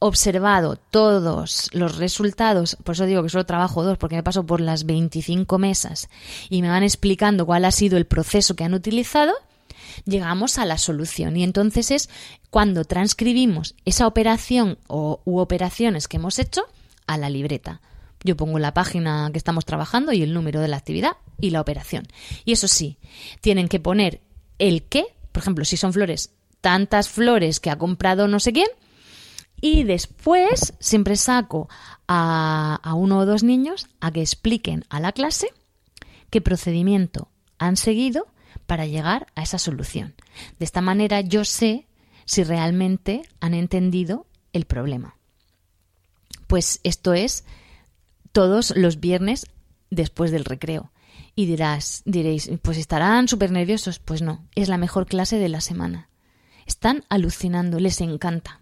observado 0.00 0.76
todos 0.76 1.68
los 1.72 1.98
resultados, 1.98 2.76
por 2.82 2.94
eso 2.94 3.04
digo 3.04 3.22
que 3.22 3.28
solo 3.28 3.44
trabajo 3.44 3.84
dos, 3.84 3.98
porque 3.98 4.16
me 4.16 4.22
paso 4.22 4.44
por 4.44 4.60
las 4.60 4.84
25 4.86 5.58
mesas 5.58 6.08
y 6.48 6.62
me 6.62 6.68
van 6.68 6.82
explicando 6.82 7.46
cuál 7.46 7.66
ha 7.66 7.70
sido 7.70 7.98
el 7.98 8.06
proceso 8.06 8.56
que 8.56 8.64
han 8.64 8.74
utilizado, 8.74 9.34
llegamos 10.06 10.58
a 10.58 10.64
la 10.64 10.78
solución. 10.78 11.36
Y 11.36 11.44
entonces 11.44 11.90
es 11.90 12.08
cuando 12.48 12.84
transcribimos 12.84 13.74
esa 13.84 14.06
operación 14.06 14.78
o, 14.86 15.20
u 15.24 15.38
operaciones 15.38 16.08
que 16.08 16.16
hemos 16.16 16.38
hecho 16.38 16.62
a 17.06 17.18
la 17.18 17.28
libreta. 17.28 17.82
Yo 18.24 18.36
pongo 18.36 18.58
la 18.58 18.72
página 18.74 19.28
que 19.32 19.38
estamos 19.38 19.66
trabajando 19.66 20.12
y 20.12 20.22
el 20.22 20.32
número 20.32 20.60
de 20.60 20.68
la 20.68 20.78
actividad 20.78 21.12
y 21.40 21.50
la 21.50 21.60
operación. 21.60 22.06
Y 22.44 22.52
eso 22.52 22.68
sí, 22.68 22.98
tienen 23.40 23.68
que 23.68 23.80
poner 23.80 24.20
el 24.58 24.84
qué, 24.84 25.04
por 25.32 25.42
ejemplo, 25.42 25.64
si 25.64 25.76
son 25.76 25.92
flores, 25.92 26.30
tantas 26.60 27.08
flores 27.08 27.60
que 27.60 27.70
ha 27.70 27.78
comprado 27.78 28.28
no 28.28 28.40
sé 28.40 28.52
quién, 28.52 28.68
y 29.60 29.84
después 29.84 30.74
siempre 30.80 31.16
saco 31.16 31.68
a, 32.08 32.80
uno 32.96 33.18
o 33.18 33.26
dos 33.26 33.42
niños 33.42 33.88
a 34.00 34.10
que 34.10 34.20
expliquen 34.20 34.84
a 34.88 35.00
la 35.00 35.12
clase 35.12 35.48
qué 36.30 36.40
procedimiento 36.40 37.28
han 37.58 37.76
seguido 37.76 38.26
para 38.66 38.86
llegar 38.86 39.26
a 39.34 39.42
esa 39.42 39.58
solución. 39.58 40.14
De 40.58 40.64
esta 40.64 40.80
manera 40.80 41.20
yo 41.20 41.44
sé 41.44 41.86
si 42.24 42.42
realmente 42.42 43.22
han 43.40 43.54
entendido 43.54 44.26
el 44.52 44.64
problema. 44.64 45.16
Pues 46.46 46.80
esto 46.84 47.12
es 47.12 47.44
todos 48.32 48.72
los 48.76 49.00
viernes 49.00 49.46
después 49.90 50.30
del 50.30 50.44
recreo. 50.44 50.90
Y 51.40 51.46
dirás, 51.46 52.02
diréis, 52.04 52.50
pues 52.60 52.76
estarán 52.76 53.26
súper 53.26 53.50
nerviosos. 53.50 53.98
Pues 53.98 54.20
no, 54.20 54.44
es 54.54 54.68
la 54.68 54.76
mejor 54.76 55.06
clase 55.06 55.38
de 55.38 55.48
la 55.48 55.62
semana. 55.62 56.10
Están 56.66 57.02
alucinando, 57.08 57.80
les 57.80 58.02
encanta 58.02 58.60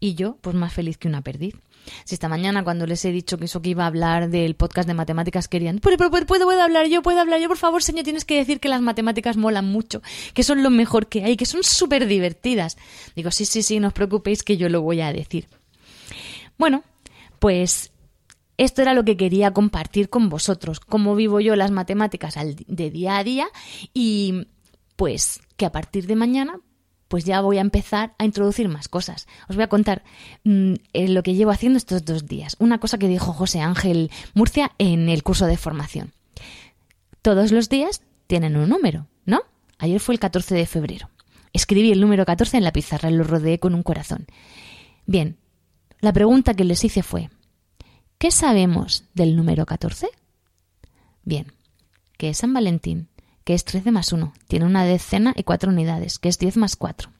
y 0.00 0.16
yo, 0.16 0.36
pues 0.40 0.56
más 0.56 0.72
feliz 0.72 0.98
que 0.98 1.06
una 1.06 1.22
perdiz. 1.22 1.54
Si 2.02 2.16
esta 2.16 2.28
mañana 2.28 2.64
cuando 2.64 2.84
les 2.84 3.04
he 3.04 3.12
dicho 3.12 3.38
que 3.38 3.44
eso 3.44 3.62
que 3.62 3.68
iba 3.68 3.84
a 3.84 3.86
hablar 3.86 4.28
del 4.28 4.56
podcast 4.56 4.88
de 4.88 4.94
matemáticas 4.94 5.46
querían, 5.46 5.78
pero, 5.78 5.96
pero, 5.98 6.26
puedo, 6.26 6.46
puedo 6.46 6.60
hablar 6.60 6.88
yo, 6.88 7.00
puedo 7.00 7.20
hablar 7.20 7.38
yo, 7.40 7.46
por 7.46 7.58
favor, 7.58 7.80
señor, 7.80 8.02
tienes 8.02 8.24
que 8.24 8.38
decir 8.38 8.58
que 8.58 8.68
las 8.68 8.80
matemáticas 8.80 9.36
molan 9.36 9.66
mucho, 9.66 10.02
que 10.34 10.42
son 10.42 10.64
lo 10.64 10.70
mejor 10.70 11.06
que 11.06 11.22
hay, 11.22 11.36
que 11.36 11.46
son 11.46 11.62
súper 11.62 12.08
divertidas. 12.08 12.76
Digo, 13.14 13.30
sí, 13.30 13.44
sí, 13.44 13.62
sí, 13.62 13.78
no 13.78 13.86
os 13.86 13.94
preocupéis 13.94 14.42
que 14.42 14.56
yo 14.56 14.68
lo 14.68 14.82
voy 14.82 15.00
a 15.00 15.12
decir. 15.12 15.46
Bueno, 16.58 16.82
pues 17.38 17.92
esto 18.58 18.82
era 18.82 18.94
lo 18.94 19.04
que 19.04 19.16
quería 19.16 19.52
compartir 19.52 20.08
con 20.08 20.28
vosotros, 20.28 20.80
cómo 20.80 21.14
vivo 21.14 21.40
yo 21.40 21.56
las 21.56 21.70
matemáticas 21.70 22.34
de 22.66 22.90
día 22.90 23.18
a 23.18 23.24
día 23.24 23.46
y 23.92 24.48
pues 24.96 25.40
que 25.56 25.66
a 25.66 25.72
partir 25.72 26.06
de 26.06 26.16
mañana 26.16 26.60
pues 27.08 27.24
ya 27.24 27.40
voy 27.40 27.58
a 27.58 27.60
empezar 27.60 28.14
a 28.18 28.24
introducir 28.24 28.68
más 28.68 28.88
cosas. 28.88 29.26
Os 29.48 29.56
voy 29.56 29.62
a 29.62 29.68
contar 29.68 30.02
mm, 30.44 30.74
eh, 30.92 31.08
lo 31.08 31.22
que 31.22 31.34
llevo 31.34 31.52
haciendo 31.52 31.76
estos 31.76 32.04
dos 32.04 32.26
días. 32.26 32.56
Una 32.58 32.78
cosa 32.78 32.98
que 32.98 33.08
dijo 33.08 33.32
José 33.32 33.60
Ángel 33.60 34.10
Murcia 34.34 34.72
en 34.78 35.08
el 35.08 35.22
curso 35.22 35.46
de 35.46 35.56
formación. 35.56 36.12
Todos 37.22 37.52
los 37.52 37.68
días 37.68 38.02
tienen 38.26 38.56
un 38.56 38.68
número, 38.68 39.06
¿no? 39.24 39.42
Ayer 39.78 40.00
fue 40.00 40.14
el 40.14 40.20
14 40.20 40.54
de 40.54 40.66
febrero. 40.66 41.10
Escribí 41.52 41.92
el 41.92 42.00
número 42.00 42.24
14 42.24 42.56
en 42.56 42.64
la 42.64 42.72
pizarra 42.72 43.10
lo 43.10 43.24
rodeé 43.24 43.58
con 43.58 43.74
un 43.74 43.82
corazón. 43.82 44.26
Bien, 45.06 45.36
la 46.00 46.12
pregunta 46.12 46.54
que 46.54 46.64
les 46.64 46.84
hice 46.84 47.02
fue, 47.02 47.30
¿qué 48.18 48.30
sabemos 48.30 49.04
del 49.14 49.36
número 49.36 49.66
14? 49.66 50.08
Bien, 51.24 51.52
que 52.18 52.30
es 52.30 52.38
San 52.38 52.52
Valentín, 52.52 53.08
que 53.44 53.54
es 53.54 53.64
13 53.64 53.92
más 53.92 54.12
1. 54.12 54.32
Tiene 54.48 54.64
una 54.64 54.84
decena 54.84 55.32
y 55.36 55.42
cuatro 55.42 55.70
unidades, 55.70 56.18
que 56.18 56.28
es 56.28 56.38
10 56.38 56.56
más 56.56 56.76
4. 56.76 57.10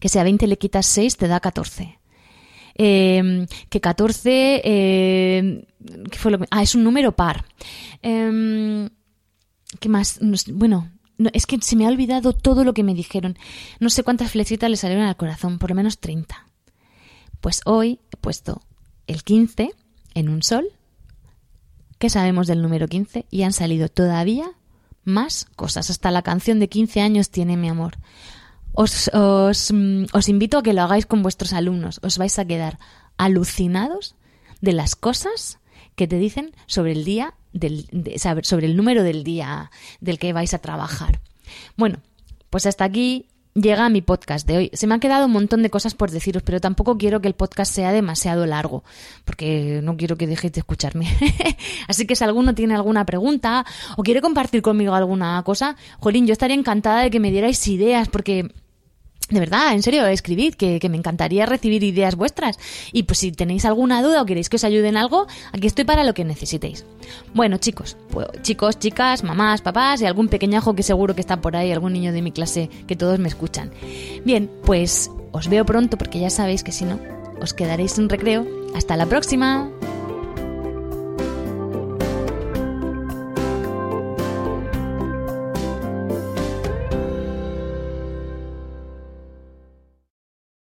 Que 0.00 0.08
si 0.08 0.18
a 0.18 0.24
20 0.24 0.46
le 0.46 0.58
quitas 0.58 0.86
6 0.86 1.16
te 1.16 1.28
da 1.28 1.40
14. 1.40 1.98
Em, 2.74 3.46
que 3.68 3.80
14 3.80 4.62
eh, 4.64 5.66
¿qué 6.10 6.18
fue 6.18 6.30
lo 6.30 6.38
ah, 6.50 6.62
es 6.62 6.74
un 6.74 6.84
número 6.84 7.16
par. 7.16 7.44
Em, 8.02 8.88
¿Qué 9.80 9.88
más? 9.88 10.20
Bueno, 10.52 10.90
es 11.32 11.46
que 11.46 11.58
se 11.60 11.76
me 11.76 11.84
ha 11.84 11.88
olvidado 11.88 12.32
todo 12.32 12.64
lo 12.64 12.74
que 12.74 12.84
me 12.84 12.94
dijeron. 12.94 13.36
No 13.80 13.90
sé 13.90 14.02
cuántas 14.02 14.30
flechitas 14.30 14.70
le 14.70 14.76
salieron 14.76 15.04
al 15.04 15.16
corazón, 15.16 15.58
por 15.58 15.70
lo 15.70 15.76
menos 15.76 15.98
30. 15.98 16.46
Pues 17.40 17.60
hoy 17.64 18.00
he 18.12 18.16
puesto 18.16 18.62
el 19.08 19.24
15 19.24 19.72
en 20.14 20.28
un 20.28 20.42
sol. 20.44 20.68
¿Qué 21.98 22.10
sabemos 22.10 22.46
del 22.46 22.62
número 22.62 22.86
15? 22.86 23.26
Y 23.30 23.42
han 23.42 23.52
salido 23.52 23.88
todavía 23.88 24.52
más 25.02 25.46
cosas. 25.56 25.90
Hasta 25.90 26.12
la 26.12 26.22
canción 26.22 26.60
de 26.60 26.68
15 26.68 27.00
años 27.00 27.30
tiene 27.30 27.56
mi 27.56 27.68
amor. 27.68 27.96
Os, 28.72 29.08
os, 29.12 29.72
mm, 29.72 30.04
os, 30.12 30.28
invito 30.28 30.58
a 30.58 30.62
que 30.62 30.72
lo 30.72 30.82
hagáis 30.82 31.06
con 31.06 31.22
vuestros 31.22 31.52
alumnos. 31.52 31.98
Os 32.04 32.18
vais 32.18 32.38
a 32.38 32.44
quedar 32.44 32.78
alucinados 33.16 34.14
de 34.60 34.72
las 34.72 34.94
cosas 34.94 35.58
que 35.96 36.06
te 36.06 36.18
dicen 36.18 36.52
sobre 36.66 36.92
el 36.92 37.04
día 37.04 37.34
del, 37.52 37.88
sobre 38.42 38.66
el 38.66 38.76
número 38.76 39.02
del 39.02 39.24
día 39.24 39.72
del 40.00 40.18
que 40.18 40.32
vais 40.32 40.54
a 40.54 40.58
trabajar. 40.58 41.20
Bueno, 41.76 41.98
pues 42.50 42.66
hasta 42.66 42.84
aquí 42.84 43.26
llega 43.62 43.88
mi 43.88 44.02
podcast 44.02 44.46
de 44.46 44.56
hoy. 44.56 44.70
Se 44.72 44.86
me 44.86 44.94
han 44.94 45.00
quedado 45.00 45.26
un 45.26 45.32
montón 45.32 45.62
de 45.62 45.70
cosas 45.70 45.94
por 45.94 46.10
deciros, 46.10 46.42
pero 46.42 46.60
tampoco 46.60 46.96
quiero 46.98 47.20
que 47.20 47.28
el 47.28 47.34
podcast 47.34 47.72
sea 47.72 47.92
demasiado 47.92 48.46
largo, 48.46 48.84
porque 49.24 49.80
no 49.82 49.96
quiero 49.96 50.16
que 50.16 50.26
dejéis 50.26 50.52
de 50.52 50.60
escucharme. 50.60 51.06
Así 51.88 52.06
que 52.06 52.16
si 52.16 52.24
alguno 52.24 52.54
tiene 52.54 52.74
alguna 52.74 53.04
pregunta 53.04 53.64
o 53.96 54.02
quiere 54.02 54.20
compartir 54.20 54.62
conmigo 54.62 54.94
alguna 54.94 55.42
cosa, 55.44 55.76
Jolín, 56.00 56.26
yo 56.26 56.32
estaría 56.32 56.56
encantada 56.56 57.02
de 57.02 57.10
que 57.10 57.20
me 57.20 57.30
dierais 57.30 57.66
ideas, 57.68 58.08
porque 58.08 58.50
de 59.30 59.40
verdad, 59.40 59.74
en 59.74 59.82
serio, 59.82 60.06
escribid, 60.06 60.54
que, 60.54 60.88
me 60.88 60.96
encantaría 60.96 61.44
recibir 61.44 61.82
ideas 61.84 62.16
vuestras. 62.16 62.58
Y 62.92 63.02
pues 63.02 63.18
si 63.18 63.32
tenéis 63.32 63.64
alguna 63.64 64.02
duda 64.02 64.22
o 64.22 64.26
queréis 64.26 64.48
que 64.48 64.56
os 64.56 64.64
ayude 64.64 64.88
en 64.88 64.96
algo, 64.96 65.26
aquí 65.52 65.66
estoy 65.66 65.84
para 65.84 66.04
lo 66.04 66.14
que 66.14 66.24
necesitéis. 66.24 66.84
Bueno, 67.34 67.58
chicos, 67.58 67.96
pues, 68.10 68.26
chicos, 68.42 68.78
chicas, 68.78 69.24
mamás, 69.24 69.60
papás 69.60 70.00
y 70.00 70.06
algún 70.06 70.28
pequeñajo 70.28 70.74
que 70.74 70.82
seguro 70.82 71.14
que 71.14 71.20
está 71.20 71.40
por 71.40 71.56
ahí, 71.56 71.72
algún 71.72 71.92
niño 71.92 72.12
de 72.12 72.22
mi 72.22 72.32
clase 72.32 72.70
que 72.86 72.96
todos 72.96 73.18
me 73.18 73.28
escuchan. 73.28 73.70
Bien, 74.24 74.50
pues 74.64 75.10
os 75.32 75.48
veo 75.48 75.66
pronto 75.66 75.98
porque 75.98 76.20
ya 76.20 76.30
sabéis 76.30 76.62
que 76.62 76.72
si 76.72 76.84
no, 76.84 76.98
os 77.40 77.52
quedaréis 77.52 77.98
en 77.98 78.08
recreo. 78.08 78.46
Hasta 78.74 78.96
la 78.96 79.06
próxima. 79.06 79.70